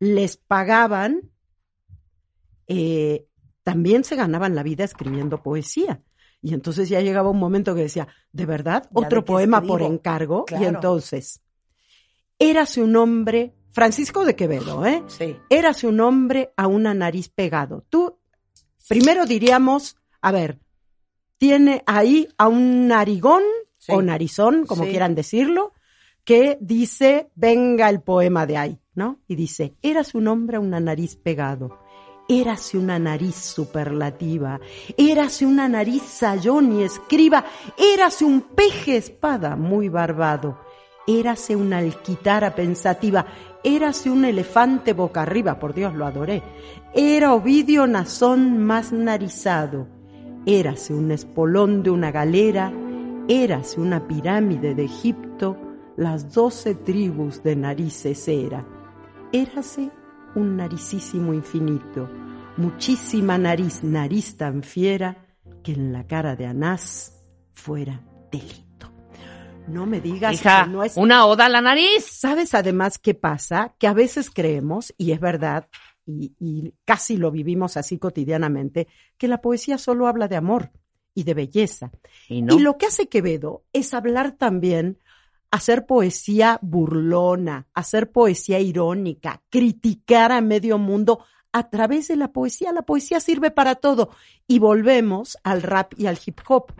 les 0.00 0.36
pagaban, 0.36 1.30
eh, 2.66 3.26
también 3.62 4.04
se 4.04 4.16
ganaban 4.16 4.54
la 4.54 4.62
vida 4.62 4.84
escribiendo 4.84 5.42
poesía. 5.42 6.02
Y 6.40 6.54
entonces 6.54 6.88
ya 6.88 7.00
llegaba 7.00 7.30
un 7.30 7.38
momento 7.38 7.74
que 7.74 7.82
decía, 7.82 8.06
¿de 8.32 8.46
verdad? 8.46 8.88
Otro 8.92 9.24
poema 9.24 9.60
por 9.60 9.82
encargo. 9.82 10.44
Claro. 10.44 10.64
Y 10.64 10.66
entonces, 10.66 11.40
érase 12.38 12.80
un 12.82 12.94
hombre, 12.96 13.54
Francisco 13.72 14.24
de 14.24 14.36
Quevedo, 14.36 14.86
¿eh? 14.86 15.02
Sí. 15.08 15.36
Érase 15.50 15.86
un 15.86 16.00
hombre 16.00 16.52
a 16.56 16.66
una 16.66 16.94
nariz 16.94 17.28
pegado. 17.28 17.84
Tú, 17.90 18.18
primero 18.88 19.26
diríamos, 19.26 19.96
a 20.20 20.30
ver, 20.32 20.58
tiene 21.38 21.82
ahí 21.86 22.28
a 22.38 22.48
un 22.48 22.88
narigón 22.88 23.42
Sí. 23.78 23.92
o 23.92 24.02
narizón, 24.02 24.66
como 24.66 24.84
Sí. 24.84 24.90
quieran 24.90 25.14
decirlo, 25.14 25.72
que 26.24 26.58
dice, 26.60 27.30
venga 27.36 27.88
el 27.88 28.02
poema 28.02 28.44
de 28.44 28.56
ahí, 28.56 28.78
¿no? 28.94 29.20
Y 29.28 29.34
dice, 29.36 29.76
érase 29.82 30.18
un 30.18 30.28
hombre 30.28 30.56
a 30.56 30.60
una 30.60 30.78
nariz 30.80 31.16
pegado. 31.16 31.78
Érase 32.30 32.76
una 32.76 32.98
nariz 32.98 33.36
superlativa, 33.36 34.60
érase 34.98 35.46
una 35.46 35.66
nariz 35.66 36.02
sayón 36.02 36.78
y 36.78 36.82
escriba, 36.82 37.46
érase 37.78 38.26
un 38.26 38.42
peje 38.42 38.98
espada 38.98 39.56
muy 39.56 39.88
barbado, 39.88 40.58
érase 41.06 41.56
una 41.56 41.78
alquitara 41.78 42.54
pensativa, 42.54 43.24
érase 43.64 44.10
un 44.10 44.26
elefante 44.26 44.92
boca 44.92 45.22
arriba, 45.22 45.58
por 45.58 45.72
Dios 45.72 45.94
lo 45.94 46.04
adoré, 46.04 46.42
era 46.92 47.32
Ovidio 47.32 47.86
Nazón 47.86 48.58
más 48.58 48.92
narizado, 48.92 49.88
érase 50.44 50.92
un 50.92 51.10
espolón 51.10 51.82
de 51.82 51.88
una 51.88 52.10
galera, 52.10 52.70
érase 53.26 53.80
una 53.80 54.06
pirámide 54.06 54.74
de 54.74 54.84
Egipto, 54.84 55.56
las 55.96 56.34
doce 56.34 56.74
tribus 56.74 57.42
de 57.42 57.56
narices 57.56 58.28
era, 58.28 58.66
érase 59.32 59.90
un 60.38 60.56
naricísimo 60.56 61.34
infinito, 61.34 62.08
muchísima 62.56 63.36
nariz, 63.38 63.82
nariz 63.82 64.36
tan 64.36 64.62
fiera, 64.62 65.26
que 65.64 65.72
en 65.72 65.92
la 65.92 66.06
cara 66.06 66.36
de 66.36 66.46
Anás 66.46 67.24
fuera 67.52 68.00
delito. 68.30 68.92
No 69.66 69.84
me 69.84 70.00
digas 70.00 70.34
Hija, 70.34 70.64
que 70.64 70.70
no 70.70 70.84
es 70.84 70.96
una 70.96 71.26
oda 71.26 71.46
a 71.46 71.48
la 71.48 71.60
nariz. 71.60 72.04
¿Sabes 72.04 72.54
además 72.54 72.98
qué 72.98 73.14
pasa? 73.14 73.74
Que 73.78 73.88
a 73.88 73.92
veces 73.92 74.30
creemos, 74.30 74.94
y 74.96 75.10
es 75.10 75.20
verdad, 75.20 75.68
y, 76.06 76.32
y 76.38 76.72
casi 76.84 77.16
lo 77.16 77.30
vivimos 77.32 77.76
así 77.76 77.98
cotidianamente, 77.98 78.86
que 79.18 79.28
la 79.28 79.40
poesía 79.40 79.76
solo 79.76 80.06
habla 80.06 80.28
de 80.28 80.36
amor 80.36 80.70
y 81.14 81.24
de 81.24 81.34
belleza. 81.34 81.90
Y 82.28 82.42
no. 82.42 82.54
Y 82.54 82.60
lo 82.60 82.78
que 82.78 82.86
hace 82.86 83.08
Quevedo 83.08 83.64
es 83.72 83.92
hablar 83.92 84.36
también, 84.38 84.98
hacer 85.50 85.86
poesía 85.86 86.58
burlona, 86.62 87.66
hacer 87.74 88.10
poesía 88.10 88.60
irónica, 88.60 89.42
criticar 89.50 90.32
a 90.32 90.40
medio 90.40 90.78
mundo 90.78 91.24
a 91.52 91.70
través 91.70 92.08
de 92.08 92.16
la 92.16 92.32
poesía. 92.32 92.72
La 92.72 92.82
poesía 92.82 93.20
sirve 93.20 93.50
para 93.50 93.76
todo. 93.76 94.10
Y 94.46 94.58
volvemos 94.58 95.38
al 95.42 95.62
rap 95.62 95.92
y 95.96 96.06
al 96.06 96.18
hip 96.24 96.40
hop. 96.48 96.72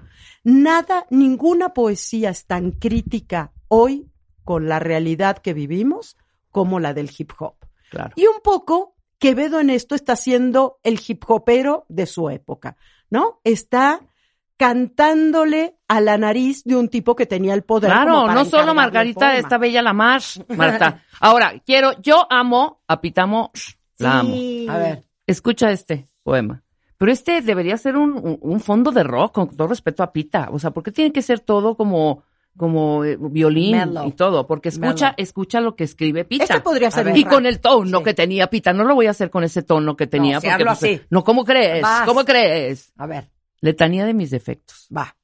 Nada, 0.44 1.06
ninguna 1.10 1.74
poesía 1.74 2.30
es 2.30 2.46
tan 2.46 2.72
crítica 2.72 3.52
hoy 3.68 4.10
con 4.44 4.68
la 4.68 4.78
realidad 4.78 5.38
que 5.38 5.54
vivimos 5.54 6.16
como 6.50 6.80
la 6.80 6.94
del 6.94 7.10
hip 7.16 7.32
hop. 7.38 7.56
Claro. 7.90 8.12
Y 8.16 8.26
un 8.26 8.40
poco, 8.42 8.94
Quevedo 9.18 9.58
en 9.58 9.70
esto 9.70 9.94
está 9.94 10.14
siendo 10.14 10.78
el 10.84 11.00
hip 11.06 11.24
hopero 11.28 11.86
de 11.88 12.06
su 12.06 12.30
época, 12.30 12.76
¿no? 13.10 13.40
Está 13.42 14.06
cantándole 14.58 15.76
a 15.88 16.00
la 16.00 16.18
nariz 16.18 16.62
de 16.64 16.76
un 16.76 16.88
tipo 16.88 17.16
que 17.16 17.24
tenía 17.26 17.54
el 17.54 17.62
poder. 17.62 17.90
como 17.90 18.02
Claro, 18.04 18.22
para 18.26 18.34
no 18.34 18.44
solo 18.44 18.74
Margarita, 18.74 19.36
esta 19.36 19.56
bella 19.56 19.80
la 19.82 19.92
más, 19.94 20.40
Marta. 20.56 21.02
Ahora, 21.20 21.54
quiero, 21.64 21.92
yo 22.02 22.26
amo 22.28 22.82
a 22.86 23.00
Pitamo, 23.00 23.50
la 23.98 24.18
amo. 24.20 24.30
Sí. 24.34 24.66
A 24.68 24.76
ver. 24.78 25.02
Escucha 25.26 25.70
este 25.70 26.06
poema. 26.22 26.62
Pero 26.98 27.12
este 27.12 27.40
debería 27.42 27.76
ser 27.76 27.96
un, 27.96 28.12
un- 28.12 28.38
un 28.40 28.60
fondo 28.60 28.90
de 28.90 29.04
rock, 29.04 29.32
con 29.34 29.56
todo 29.56 29.68
respeto 29.68 30.02
a 30.02 30.12
Pita. 30.12 30.48
O 30.52 30.58
sea, 30.58 30.70
¿por 30.72 30.82
qué 30.82 30.90
tiene 30.92 31.12
que 31.12 31.22
ser 31.22 31.38
todo 31.40 31.76
como, 31.76 32.24
como 32.56 33.04
eh, 33.04 33.16
violín 33.20 33.76
Mellow. 33.76 34.08
y 34.08 34.12
todo? 34.12 34.46
Porque 34.48 34.68
escucha, 34.70 35.06
Mellow. 35.10 35.14
escucha 35.18 35.60
lo 35.60 35.76
que 35.76 35.84
escribe 35.84 36.24
Pita. 36.24 36.44
Este 36.44 36.60
podría 36.60 36.90
ser 36.90 37.04
ver. 37.06 37.16
Y 37.16 37.24
con 37.24 37.46
el 37.46 37.60
tono 37.60 37.98
Sí. 37.98 38.04
que 38.04 38.14
tenía 38.14 38.48
Pita. 38.48 38.72
No 38.72 38.82
lo 38.84 38.94
voy 38.96 39.06
a 39.06 39.10
hacer 39.10 39.30
con 39.30 39.44
ese 39.44 39.62
tono 39.62 39.96
que 39.96 40.06
tenía. 40.08 40.40
si 40.40 40.48
porque, 40.48 40.62
hablo 40.62 40.66
pues, 40.78 40.78
así. 40.82 41.00
No, 41.10 41.22
¿cómo 41.22 41.44
crees? 41.44 41.82
Vas. 41.82 42.04
¿Cómo 42.06 42.24
crees? 42.24 42.92
A 42.98 43.06
ver. 43.06 43.28
Letanía 43.60 44.06
de 44.06 44.14
mis 44.14 44.30
defectos. 44.30 44.86
Va. 44.94 45.14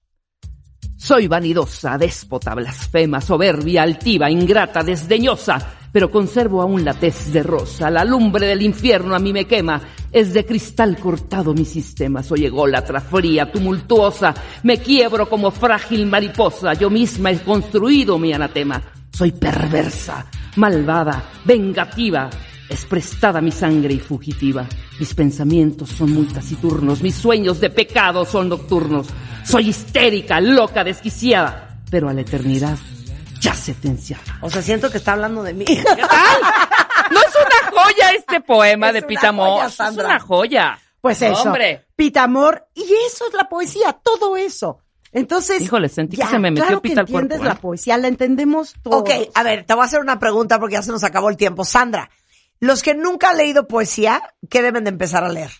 Soy 0.96 1.28
vanidosa, 1.28 1.98
déspota, 1.98 2.54
blasfema, 2.54 3.20
soberbia, 3.20 3.82
altiva, 3.82 4.30
ingrata, 4.30 4.82
desdeñosa, 4.82 5.58
pero 5.92 6.10
conservo 6.10 6.62
aún 6.62 6.84
la 6.84 6.94
tez 6.94 7.32
de 7.32 7.42
rosa, 7.42 7.90
la 7.90 8.04
lumbre 8.04 8.46
del 8.46 8.62
infierno 8.62 9.14
a 9.14 9.18
mí 9.18 9.32
me 9.32 9.44
quema, 9.44 9.80
es 10.10 10.32
de 10.32 10.44
cristal 10.44 10.96
cortado 10.96 11.54
mi 11.54 11.64
sistema, 11.64 12.22
soy 12.22 12.46
ególatra, 12.46 13.00
fría, 13.00 13.52
tumultuosa, 13.52 14.34
me 14.62 14.78
quiebro 14.78 15.28
como 15.28 15.50
frágil 15.50 16.06
mariposa, 16.06 16.74
yo 16.74 16.90
misma 16.90 17.30
he 17.30 17.38
construido 17.40 18.18
mi 18.18 18.32
anatema, 18.32 18.82
soy 19.12 19.30
perversa, 19.32 20.26
malvada, 20.56 21.30
vengativa, 21.44 22.30
es 22.68 22.84
prestada 22.86 23.40
mi 23.40 23.50
sangre 23.50 23.94
y 23.94 24.00
fugitiva. 24.00 24.66
Mis 24.98 25.14
pensamientos 25.14 25.90
son 25.90 26.12
muy 26.12 26.26
taciturnos, 26.26 27.02
mis 27.02 27.14
sueños 27.14 27.60
de 27.60 27.70
pecado 27.70 28.24
son 28.24 28.48
nocturnos. 28.48 29.08
Soy 29.44 29.68
histérica, 29.68 30.40
loca, 30.40 30.84
desquiciada, 30.84 31.80
pero 31.90 32.08
a 32.08 32.14
la 32.14 32.22
eternidad 32.22 32.78
ya 33.40 33.54
sentenciada. 33.54 34.38
O 34.40 34.48
sea, 34.48 34.62
siento 34.62 34.90
que 34.90 34.96
está 34.98 35.12
hablando 35.12 35.42
de 35.42 35.52
mí. 35.54 35.64
No 37.10 37.20
es 37.20 37.34
una 37.36 37.82
joya 37.82 38.10
este 38.16 38.40
poema 38.40 38.86
Es 38.88 38.94
de 38.94 38.98
una 39.00 39.06
Pita 39.08 39.20
joya, 39.20 39.32
Moss, 39.32 39.66
es 39.66 39.74
Sandra. 39.74 40.06
una 40.06 40.20
joya. 40.20 40.78
Pues 41.00 41.20
eso. 41.20 41.42
Hombre. 41.42 41.84
Pitamor. 41.94 42.66
Y 42.74 42.82
eso 43.06 43.26
es 43.28 43.34
la 43.34 43.46
poesía, 43.46 43.92
todo 43.92 44.38
eso. 44.38 44.80
Entonces. 45.12 45.60
Híjole, 45.60 45.88
sentí 45.90 46.16
que 46.16 46.26
se 46.26 46.38
me 46.38 46.50
metió 46.50 46.64
claro 46.64 46.80
pita 46.82 46.94
que 46.94 47.00
al 47.00 47.06
cuerpo, 47.06 47.18
entiendes 47.20 47.46
¿eh? 47.46 47.48
la 47.48 47.60
poesía, 47.60 47.98
la 47.98 48.08
entendemos 48.08 48.74
todos. 48.82 49.02
ok, 49.02 49.10
a 49.34 49.42
ver, 49.42 49.64
te 49.64 49.74
voy 49.74 49.82
a 49.82 49.84
hacer 49.84 50.00
una 50.00 50.18
pregunta 50.18 50.58
porque 50.58 50.76
ya 50.76 50.82
se 50.82 50.92
nos 50.92 51.04
acabó 51.04 51.28
el 51.28 51.36
tiempo. 51.36 51.64
Sandra, 51.64 52.08
los 52.64 52.82
que 52.82 52.94
nunca 52.94 53.30
han 53.30 53.36
leído 53.38 53.66
poesía, 53.68 54.22
¿qué 54.48 54.62
deben 54.62 54.84
de 54.84 54.90
empezar 54.90 55.24
a 55.24 55.28
leer? 55.28 55.50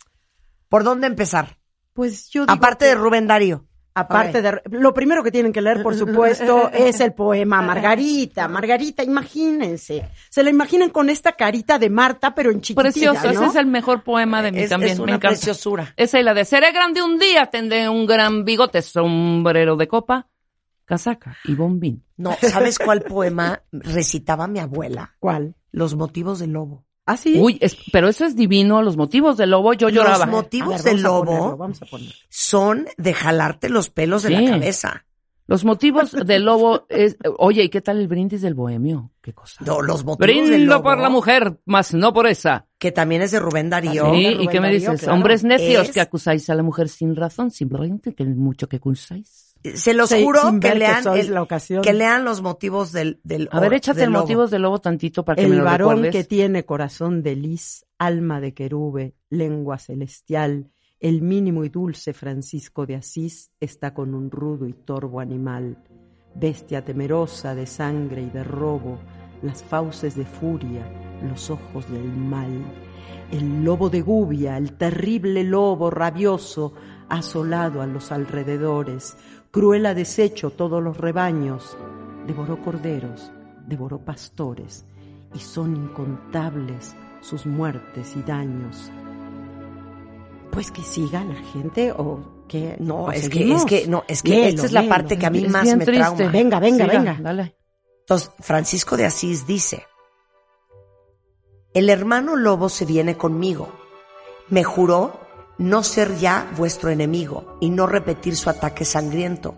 ¿Por 0.68 0.84
dónde 0.84 1.06
empezar? 1.06 1.58
Pues 1.92 2.28
yo 2.30 2.42
digo 2.42 2.52
Aparte 2.52 2.84
que- 2.84 2.88
de 2.90 2.94
Rubén 2.96 3.26
Darío. 3.26 3.66
Aparte 3.96 4.42
de, 4.42 4.60
lo 4.72 4.92
primero 4.92 5.22
que 5.22 5.30
tienen 5.30 5.52
que 5.52 5.60
leer, 5.60 5.80
por 5.80 5.94
supuesto, 5.96 6.68
es 6.74 6.98
el 6.98 7.12
poema 7.12 7.62
Margarita. 7.62 8.48
Margarita, 8.48 9.04
imagínense. 9.04 10.08
Se 10.30 10.42
la 10.42 10.50
imaginan 10.50 10.90
con 10.90 11.08
esta 11.10 11.32
carita 11.32 11.78
de 11.78 11.90
Marta, 11.90 12.34
pero 12.34 12.50
en 12.50 12.60
chiquitita, 12.60 12.82
Precioso, 12.82 13.22
¿no? 13.26 13.30
ese 13.30 13.46
es 13.46 13.54
el 13.54 13.66
mejor 13.66 14.02
poema 14.02 14.42
de 14.42 14.50
mí 14.50 14.62
Es- 14.62 14.70
también, 14.70 14.94
es 14.94 14.98
me 14.98 15.04
una 15.04 15.12
encanta. 15.14 15.28
preciosura. 15.36 15.94
Esa 15.96 16.18
y 16.18 16.24
la 16.24 16.34
de 16.34 16.44
seré 16.44 16.72
grande 16.72 17.02
un 17.02 17.20
día, 17.20 17.46
tendré 17.46 17.88
un 17.88 18.04
gran 18.06 18.44
bigote, 18.44 18.82
sombrero 18.82 19.76
de 19.76 19.86
copa, 19.86 20.26
casaca 20.86 21.36
y 21.44 21.54
bombín. 21.54 22.02
No, 22.16 22.36
¿sabes 22.50 22.80
cuál 22.80 23.02
poema 23.02 23.62
recitaba 23.70 24.48
mi 24.48 24.58
abuela? 24.58 25.14
¿Cuál? 25.20 25.54
Los 25.70 25.94
motivos 25.94 26.40
del 26.40 26.50
lobo. 26.50 26.84
¿Ah, 27.06 27.16
sí? 27.18 27.38
Uy, 27.38 27.58
es- 27.60 27.76
pero 27.92 28.08
eso 28.08 28.24
es 28.24 28.34
divino, 28.34 28.80
los 28.82 28.96
motivos 28.96 29.36
del 29.36 29.50
lobo, 29.50 29.74
yo 29.74 29.88
lloraba. 29.90 30.24
Los 30.26 30.34
motivos 30.34 30.80
A 30.80 30.84
ver, 30.84 30.94
del 30.94 31.02
lobo 31.02 31.24
ponerlo, 31.26 31.56
vamos 31.58 31.82
a 31.82 31.86
ponerlo. 31.86 32.14
son 32.30 32.86
de 32.96 33.12
jalarte 33.12 33.68
los 33.68 33.90
pelos 33.90 34.22
de 34.22 34.30
Sí. 34.30 34.34
la 34.42 34.50
cabeza. 34.52 35.04
Los 35.46 35.66
motivos 35.66 36.12
del 36.12 36.42
lobo 36.46 36.86
es, 36.88 37.18
oye, 37.36 37.64
¿y 37.64 37.68
qué 37.68 37.82
tal 37.82 38.00
el 38.00 38.08
brindis 38.08 38.40
del 38.40 38.54
bohemio? 38.54 39.10
¿Qué 39.20 39.34
cosa? 39.34 39.62
No, 39.66 39.82
los 39.82 40.02
motivos 40.02 40.26
del 40.26 40.46
Brindo 40.54 40.72
lobo, 40.76 40.84
por 40.84 40.98
la 40.98 41.10
mujer, 41.10 41.58
mas 41.66 41.92
no 41.92 42.14
por 42.14 42.26
esa. 42.26 42.66
que 42.78 42.92
también 42.92 43.20
es 43.22 43.30
de 43.30 43.40
Rubén 43.40 43.68
Darío. 43.68 44.04
También. 44.04 44.32
Sí, 44.32 44.38
de 44.38 44.44
¿y 44.44 44.48
qué 44.48 44.60
me 44.60 44.68
Rubén 44.68 44.72
Darío, 44.72 44.90
dices? 44.92 45.00
claro. 45.00 45.14
Hombres 45.16 45.44
necios 45.44 45.88
Es- 45.88 45.94
que 45.94 46.00
acusáis 46.00 46.48
a 46.48 46.54
la 46.54 46.62
mujer 46.62 46.88
sin 46.88 47.14
razón, 47.16 47.50
simplemente 47.50 48.14
que 48.14 48.24
mucho 48.24 48.66
que 48.68 48.76
acusáis. 48.76 49.43
Se 49.74 49.94
los 49.94 50.10
Sí, 50.10 50.22
juro 50.22 50.40
que 50.60 50.74
lean, 50.74 51.02
sois 51.02 51.26
el- 51.28 51.34
la 51.34 51.42
ocasión. 51.42 51.82
que 51.82 51.94
lean 51.94 52.24
los 52.24 52.42
motivos 52.42 52.92
del, 52.92 53.18
del 53.24 53.48
A 53.50 53.60
ver, 53.60 53.72
échate 53.72 54.00
del 54.00 54.08
el 54.08 54.12
lobo. 54.12 54.22
motivos 54.24 54.50
del 54.50 54.62
lobo 54.62 54.78
tantito 54.80 55.24
para 55.24 55.36
que 55.36 55.48
me 55.48 55.54
El 55.54 55.58
lo 55.58 55.64
varón 55.64 55.88
recuerdes. 56.02 56.12
que 56.12 56.24
tiene 56.28 56.64
corazón 56.66 57.22
de 57.22 57.34
lis, 57.34 57.86
alma 57.98 58.40
de 58.42 58.52
querube, 58.52 59.14
lengua 59.30 59.78
celestial, 59.78 60.70
el 61.00 61.22
mínimo 61.22 61.64
y 61.64 61.70
dulce 61.70 62.12
Francisco 62.12 62.84
de 62.84 62.96
Asís 62.96 63.50
está 63.58 63.94
con 63.94 64.14
un 64.14 64.30
rudo 64.30 64.66
y 64.68 64.74
torvo 64.74 65.20
animal, 65.20 65.78
bestia 66.34 66.84
temerosa 66.84 67.54
de 67.54 67.66
sangre 67.66 68.20
y 68.22 68.28
de 68.30 68.44
robo, 68.44 68.98
las 69.42 69.62
fauces 69.62 70.14
de 70.14 70.24
furia, 70.26 70.86
los 71.26 71.48
ojos 71.48 71.90
del 71.90 72.04
mal. 72.14 72.50
El 73.30 73.64
lobo 73.64 73.88
de 73.88 74.02
Gubia, 74.02 74.56
el 74.58 74.72
terrible 74.76 75.42
lobo 75.44 75.90
rabioso, 75.90 76.74
asolado 77.08 77.82
a 77.82 77.86
los 77.86 78.10
alrededores, 78.12 79.16
cruel 79.54 79.86
ha 79.86 79.94
deshecho 79.94 80.50
todos 80.50 80.82
los 80.82 80.98
rebaños, 80.98 81.76
devoró 82.26 82.60
corderos, 82.60 83.30
devoró 83.68 84.00
pastores, 84.00 84.84
y 85.32 85.38
son 85.38 85.76
incontables 85.76 86.96
sus 87.20 87.46
muertes 87.46 88.16
y 88.16 88.22
daños. 88.22 88.90
Pues 90.50 90.72
que 90.72 90.82
siga 90.82 91.22
la 91.24 91.36
gente 91.36 91.92
o 91.92 92.46
que 92.48 92.76
No, 92.80 93.04
¿O 93.04 93.12
es 93.12 93.28
que, 93.28 93.52
es 93.52 93.64
que, 93.64 93.86
no, 93.86 94.02
es 94.08 94.24
que 94.24 94.30
Léelo, 94.30 94.48
esta 94.48 94.66
es 94.66 94.72
la 94.72 94.80
léelo, 94.80 94.92
parte 94.94 95.18
que 95.18 95.26
a 95.26 95.30
mí 95.30 95.44
Es 95.44 95.52
más 95.52 95.62
bien 95.62 95.78
me 95.78 95.84
triste. 95.84 96.02
trauma. 96.16 96.32
Venga, 96.32 96.58
venga, 96.58 96.84
Siga, 96.86 96.98
venga. 96.98 97.18
Dale. 97.20 97.56
Entonces, 98.00 98.30
Francisco 98.40 98.96
de 98.96 99.06
Asís 99.06 99.46
dice, 99.46 99.86
el 101.74 101.90
hermano 101.90 102.34
lobo 102.34 102.68
se 102.68 102.84
viene 102.86 103.16
conmigo. 103.16 103.68
Me 104.48 104.64
juró 104.64 105.23
no 105.58 105.82
ser 105.82 106.16
ya 106.18 106.50
vuestro 106.56 106.90
enemigo 106.90 107.58
y 107.60 107.70
no 107.70 107.86
repetir 107.86 108.36
su 108.36 108.50
ataque 108.50 108.84
sangriento. 108.84 109.56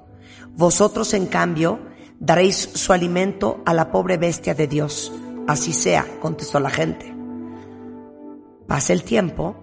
Vosotros, 0.50 1.14
en 1.14 1.26
cambio, 1.26 1.80
daréis 2.18 2.56
su 2.56 2.92
alimento 2.92 3.62
a 3.66 3.74
la 3.74 3.90
pobre 3.90 4.16
bestia 4.16 4.54
de 4.54 4.66
Dios. 4.66 5.12
Así 5.46 5.72
sea, 5.72 6.06
contestó 6.20 6.60
la 6.60 6.70
gente. 6.70 7.14
Pasa 8.66 8.92
el 8.92 9.04
tiempo 9.04 9.62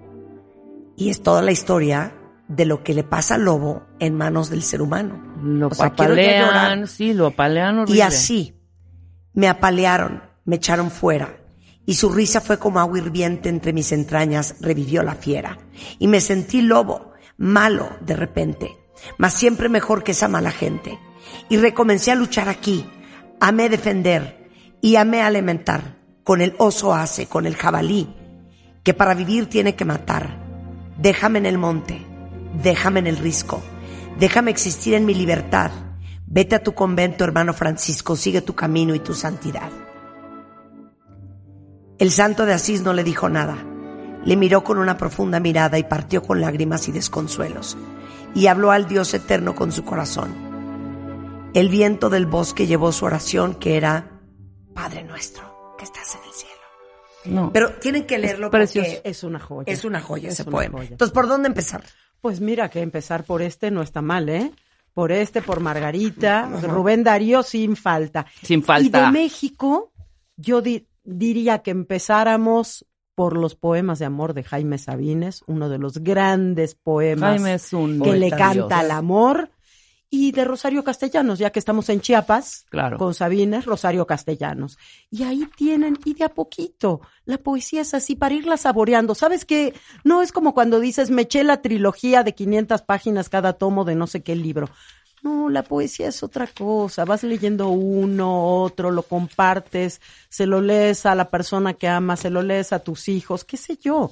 y 0.96 1.10
es 1.10 1.22
toda 1.24 1.42
la 1.42 1.52
historia 1.52 2.16
de 2.48 2.66
lo 2.66 2.84
que 2.84 2.94
le 2.94 3.04
pasa 3.04 3.36
al 3.36 3.46
lobo 3.46 3.84
en 4.00 4.16
manos 4.16 4.50
del 4.50 4.64
ser 4.64 4.82
humano. 4.82 5.22
Lo 5.42 5.68
O 5.68 5.74
sea, 5.74 5.94
llorar. 5.96 6.48
apalean, 6.48 6.88
sí, 6.88 7.14
lo 7.14 7.28
apalean 7.28 7.80
horrible. 7.80 7.98
Y 7.98 8.02
así 8.02 8.60
me 9.34 9.48
apalearon, 9.48 10.24
me 10.46 10.58
echaron 10.58 10.92
fuera, 10.92 11.38
y 11.86 11.96
su 11.96 12.10
risa 12.10 12.42
fue 12.42 12.60
como 12.60 12.80
agua 12.80 12.98
hirviente 12.98 13.50
entre 13.50 13.74
mis 13.74 13.92
entrañas, 13.92 14.56
revivió 14.62 15.04
la 15.04 15.16
fiera, 15.16 15.58
y 16.00 16.08
me 16.08 16.22
sentí 16.22 16.62
lobo, 16.62 17.14
malo 17.38 17.90
de 18.02 18.16
repente, 18.16 18.78
mas 19.18 19.34
siempre 19.34 19.70
mejor 19.70 20.04
que 20.04 20.12
esa 20.12 20.28
mala 20.28 20.52
gente. 20.52 20.98
Y 21.50 21.58
recomencé 21.58 22.12
a 22.12 22.16
luchar 22.16 22.48
aquí, 22.48 22.86
amé 23.40 23.70
defender 23.70 24.50
y 24.82 24.96
amé 24.96 25.22
alimentar, 25.22 25.98
con 26.24 26.42
el 26.42 26.56
oso 26.58 26.94
hace, 26.94 27.28
con 27.28 27.46
el 27.46 27.56
jabalí, 27.56 28.16
que 28.84 28.94
para 28.94 29.14
vivir 29.14 29.48
tiene 29.48 29.76
que 29.76 29.86
matar. 29.86 30.42
Déjame 30.98 31.40
en 31.40 31.46
el 31.46 31.58
monte, 31.58 32.06
déjame 32.62 33.00
en 33.00 33.08
el 33.08 33.18
risco, 33.18 33.62
déjame 34.20 34.52
existir 34.52 34.94
en 34.94 35.06
mi 35.06 35.16
libertad. 35.16 35.72
Vete 36.26 36.56
a 36.56 36.64
tu 36.64 36.74
convento, 36.74 37.24
hermano 37.24 37.54
Francisco, 37.54 38.16
sigue 38.16 38.42
tu 38.42 38.56
camino 38.56 38.96
y 38.96 39.00
tu 39.00 39.14
santidad. 39.14 39.70
El 42.00 42.12
santo 42.12 42.46
de 42.46 42.54
Asís 42.54 42.82
no 42.82 42.94
le 42.94 43.04
dijo 43.04 43.30
nada. 43.30 43.58
Le 44.26 44.36
miró 44.38 44.64
con 44.64 44.78
una 44.78 44.98
profunda 44.98 45.40
mirada 45.40 45.78
y 45.78 45.84
partió 45.84 46.22
con 46.24 46.40
lágrimas 46.42 46.88
y 46.88 46.92
desconsuelos, 46.94 47.78
y 48.34 48.48
habló 48.48 48.72
al 48.72 48.88
Dios 48.88 49.14
eterno 49.14 49.54
con 49.54 49.72
su 49.72 49.84
corazón. 49.84 51.52
El 51.54 51.70
viento 51.70 52.10
del 52.10 52.26
bosque 52.26 52.66
llevó 52.66 52.92
su 52.92 53.06
oración 53.06 53.56
que 53.56 53.76
era, 53.78 54.22
Padre 54.74 55.04
nuestro, 55.04 55.76
que 55.78 55.84
estás 55.84 56.16
en 56.16 56.22
el 56.28 56.34
cielo. 56.34 56.54
No. 57.26 57.54
Pero 57.54 57.74
tienen 57.76 58.06
que 58.08 58.18
leerlo 58.18 58.50
precioso. 58.50 58.90
porque 58.96 59.10
Es 59.10 59.24
una 59.24 59.40
joya. 59.40 59.72
es 59.74 59.86
una 59.86 60.02
joya 60.02 60.28
Es 60.30 60.34
ese 60.40 60.44
una 60.44 60.52
poema. 60.52 60.78
joya. 60.80 60.90
Entonces, 60.92 61.14
¿por 61.14 61.28
dónde 61.28 61.48
empezar? 61.48 61.84
Pues 62.22 62.40
mira 62.42 62.70
que 62.70 62.82
empezar 62.82 63.24
por 63.26 63.42
este 63.42 63.72
no 63.72 63.82
está 63.82 64.02
mal, 64.02 64.30
¿eh? 64.30 64.52
Por 64.94 65.12
este, 65.12 65.42
por 65.42 65.60
Margarita, 65.60 66.48
Rubén 66.64 67.04
Darío 67.04 67.44
sin 67.44 67.76
falta. 67.76 68.26
Sin 68.42 68.60
Y 68.60 68.64
falta. 68.64 69.06
de 69.06 69.12
México, 69.12 69.92
yo 70.38 70.62
di- 70.62 70.88
diría 71.04 71.60
que 71.60 71.72
empezáramos 71.72 72.86
por 73.16 73.38
los 73.38 73.56
poemas 73.56 74.00
de 74.00 74.06
amor 74.06 74.34
de 74.34 74.44
Jaime 74.44 74.78
Sabines, 74.78 75.44
uno 75.46 75.70
de 75.70 75.78
los 75.78 76.00
grandes 76.00 76.76
poemas 76.76 77.42
que 77.42 78.14
le 78.16 78.30
canta 78.32 78.80
al 78.80 78.92
amor. 78.92 79.52
Y 80.16 80.32
de 80.32 80.46
Rosario 80.46 80.84
Castellanos, 80.84 81.40
ya 81.40 81.50
que 81.50 81.58
estamos 81.58 81.90
en 81.90 82.00
Chiapas, 82.00 82.68
Claro. 82.70 83.00
con 83.00 83.16
Sabines, 83.16 83.66
Rosario 83.66 84.06
Castellanos. 84.06 84.78
Y 85.10 85.24
ahí 85.24 85.50
tienen, 85.58 85.98
y 86.06 86.14
de 86.14 86.26
a 86.26 86.30
poquito, 86.30 87.02
la 87.26 87.40
poesía 87.40 87.82
es 87.82 87.96
así 87.96 88.16
para 88.16 88.36
irla 88.36 88.58
saboreando. 88.58 89.16
¿Sabes 89.16 89.44
qué? 89.44 89.74
No 90.04 90.22
es 90.22 90.32
como 90.32 90.54
cuando 90.54 90.80
dices, 90.80 91.10
me 91.10 91.24
eché 91.24 91.44
la 91.44 91.64
trilogía 91.64 92.22
de 92.22 92.36
500 92.36 92.84
páginas 92.84 93.30
cada 93.30 93.54
tomo 93.54 93.86
de 93.86 93.96
no 93.96 94.06
sé 94.06 94.22
qué 94.22 94.36
libro. 94.36 94.70
No, 95.24 95.50
la 95.50 95.64
poesía 95.64 96.10
es 96.10 96.22
otra 96.22 96.48
cosa. 96.48 97.06
Vas 97.06 97.24
leyendo 97.24 97.70
uno, 97.70 98.62
otro, 98.62 98.92
lo 98.92 99.04
compartes, 99.04 100.02
se 100.30 100.46
lo 100.46 100.62
lees 100.62 101.06
a 101.06 101.16
la 101.16 101.30
persona 101.30 101.74
que 101.74 101.88
amas, 101.88 102.20
se 102.20 102.30
lo 102.30 102.44
lees 102.44 102.74
a 102.74 102.80
tus 102.80 103.08
hijos, 103.08 103.46
qué 103.46 103.56
sé 103.56 103.78
yo. 103.78 104.12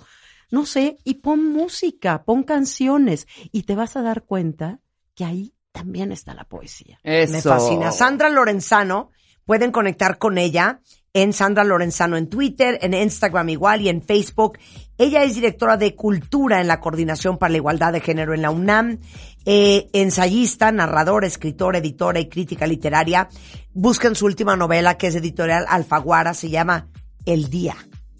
No 0.51 0.65
sé, 0.65 0.97
y 1.03 1.15
pon 1.15 1.51
música, 1.51 2.23
pon 2.23 2.43
canciones, 2.43 3.27
y 3.51 3.63
te 3.63 3.75
vas 3.75 3.95
a 3.97 4.01
dar 4.01 4.23
cuenta 4.23 4.79
que 5.13 5.25
ahí 5.25 5.53
también 5.71 6.11
está 6.11 6.33
la 6.33 6.45
poesía. 6.45 6.99
Eso. 7.03 7.33
Me 7.33 7.41
fascina. 7.41 7.91
Sandra 7.91 8.29
Lorenzano, 8.29 9.11
pueden 9.45 9.71
conectar 9.71 10.17
con 10.17 10.37
ella 10.37 10.79
en 11.13 11.33
Sandra 11.33 11.63
Lorenzano 11.63 12.15
en 12.15 12.27
Twitter, 12.27 12.79
en 12.81 12.93
Instagram 12.93 13.49
igual 13.49 13.81
y 13.81 13.89
en 13.89 14.01
Facebook. 14.01 14.57
Ella 14.97 15.23
es 15.23 15.35
directora 15.35 15.77
de 15.77 15.95
Cultura 15.95 16.61
en 16.61 16.67
la 16.67 16.79
Coordinación 16.79 17.37
para 17.37 17.51
la 17.51 17.57
Igualdad 17.57 17.93
de 17.93 17.99
Género 17.99 18.33
en 18.33 18.41
la 18.41 18.51
UNAM, 18.51 18.99
eh, 19.45 19.89
ensayista, 19.93 20.71
narradora, 20.71 21.27
escritora, 21.27 21.79
editora 21.79 22.19
y 22.19 22.29
crítica 22.29 22.65
literaria. 22.65 23.27
Busquen 23.73 24.15
su 24.15 24.25
última 24.25 24.55
novela 24.55 24.97
que 24.97 25.07
es 25.07 25.15
editorial 25.15 25.65
Alfaguara, 25.67 26.33
se 26.33 26.49
llama 26.49 26.87
El 27.25 27.49
Día, 27.49 27.75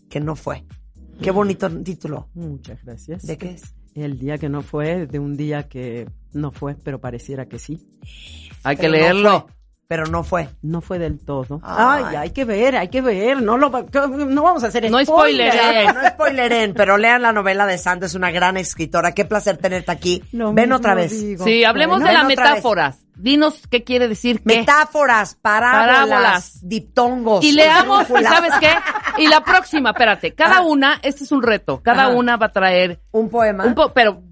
que 0.09 0.19
no 0.19 0.35
fue. 0.35 0.65
Qué 1.21 1.31
bonito 1.31 1.69
título. 1.83 2.29
Muchas 2.33 2.83
gracias. 2.83 3.25
¿De 3.25 3.37
qué 3.37 3.51
es? 3.51 3.75
El 3.93 4.17
día 4.17 4.37
que 4.37 4.49
no 4.49 4.61
fue, 4.63 5.05
de 5.05 5.19
un 5.19 5.35
día 5.35 5.67
que 5.67 6.09
no 6.33 6.51
fue, 6.51 6.75
pero 6.75 6.99
pareciera 6.99 7.45
que 7.47 7.59
sí. 7.59 7.77
Hay 8.63 8.75
que 8.75 8.83
Pero 8.83 8.93
leerlo. 8.93 9.47
Pero 9.91 10.05
no 10.05 10.23
fue. 10.23 10.47
No 10.61 10.79
fue 10.79 10.99
del 10.99 11.19
todo. 11.19 11.59
Ay. 11.65 12.05
Ay, 12.07 12.15
hay 12.15 12.29
que 12.29 12.45
ver, 12.45 12.77
hay 12.77 12.87
que 12.87 13.01
ver. 13.01 13.41
No 13.41 13.57
lo 13.57 13.69
va- 13.69 13.83
no 14.07 14.41
vamos 14.41 14.63
a 14.63 14.67
hacer 14.67 14.89
No 14.89 15.03
spoiler. 15.03 15.51
spoileré. 15.51 15.85
No 15.93 16.09
spoileren, 16.11 16.73
pero 16.73 16.97
lean 16.97 17.21
la 17.23 17.33
novela 17.33 17.65
de 17.65 17.77
Sandra, 17.77 18.05
es 18.07 18.15
una 18.15 18.31
gran 18.31 18.55
escritora. 18.55 19.11
Qué 19.11 19.25
placer 19.25 19.57
tenerte 19.57 19.91
aquí. 19.91 20.23
Lo 20.31 20.53
Ven 20.53 20.71
otra 20.71 20.95
vez. 20.95 21.11
digo. 21.11 21.43
Sí, 21.43 21.65
hablemos 21.65 21.97
Bueno, 21.99 22.07
de 22.07 22.13
las 22.13 22.25
vez. 22.25 22.37
metáforas. 22.37 22.99
Dinos 23.17 23.67
qué 23.69 23.83
quiere 23.83 24.07
decir 24.07 24.41
qué. 24.47 24.59
Metáforas, 24.59 25.35
parábolas, 25.35 25.85
Parábolas. 26.07 26.59
diptongos. 26.69 27.43
Y 27.43 27.51
leamos, 27.51 27.99
¿y 27.99 28.01
esdrújulas. 28.03 28.33
¿sabes 28.33 28.53
qué? 28.61 29.21
Y 29.21 29.27
la 29.27 29.43
próxima, 29.43 29.89
espérate, 29.89 30.33
cada 30.33 30.59
Ah. 30.59 30.61
una, 30.61 30.99
este 31.03 31.25
es 31.25 31.33
un 31.33 31.43
reto, 31.43 31.81
cada 31.83 32.03
Ajá. 32.05 32.15
una 32.15 32.37
va 32.37 32.45
a 32.45 32.51
traer 32.53 33.01
Un 33.11 33.27
poema. 33.29 33.65
un 33.65 33.75
po, 33.75 33.91
pero, 33.91 34.23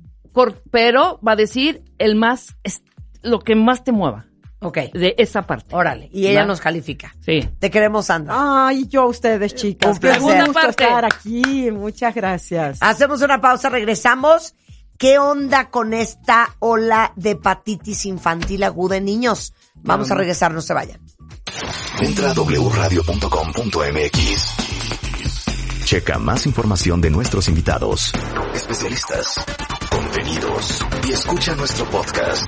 pero 0.71 1.19
va 1.19 1.33
a 1.33 1.35
decir 1.35 1.83
el 1.97 2.15
más, 2.15 2.55
es- 2.63 2.81
lo 3.23 3.39
que 3.41 3.55
más 3.55 3.83
te 3.83 3.91
mueva 3.91 4.25
ok, 4.59 4.77
de 4.93 5.15
esa 5.17 5.41
parte. 5.47 5.75
órale. 5.75 6.09
Y 6.11 6.27
ella 6.27 6.41
Va. 6.41 6.47
nos 6.47 6.59
califica. 6.61 7.13
Sí. 7.25 7.47
Te 7.59 7.69
queremos, 7.71 8.05
Sandra. 8.07 8.67
Ay, 8.67 8.87
yo 8.87 9.01
a 9.03 9.05
ustedes, 9.07 9.55
chicas. 9.55 9.89
Un 9.89 9.95
Qué 9.95 9.99
placer. 10.01 10.21
gusto 10.21 10.53
Parte. 10.53 10.83
estar 10.83 11.05
aquí. 11.05 11.71
Muchas 11.71 12.13
gracias. 12.15 12.77
Hacemos 12.81 13.21
una 13.21 13.39
pausa, 13.41 13.69
regresamos. 13.69 14.55
¿Qué 14.97 15.17
onda 15.17 15.69
con 15.69 15.93
esta 15.93 16.55
ola 16.59 17.13
de 17.15 17.31
hepatitis 17.31 18.05
infantil 18.05 18.63
aguda 18.63 18.97
en 18.97 19.05
niños? 19.05 19.53
Vamos 19.75 20.11
a 20.11 20.15
regresar, 20.15 20.51
no 20.53 20.61
se 20.61 20.73
vayan. 20.73 20.99
Entra 22.01 22.31
a 22.31 22.33
wradio.com.mx. 23.39 24.55
Checa 25.85 26.19
más 26.19 26.45
información 26.45 26.99
de 27.01 27.09
nuestros 27.09 27.47
invitados, 27.47 28.11
especialistas, 28.53 29.35
contenidos 29.89 30.85
y 31.07 31.13
escucha 31.13 31.55
nuestro 31.55 31.85
podcast. 31.89 32.47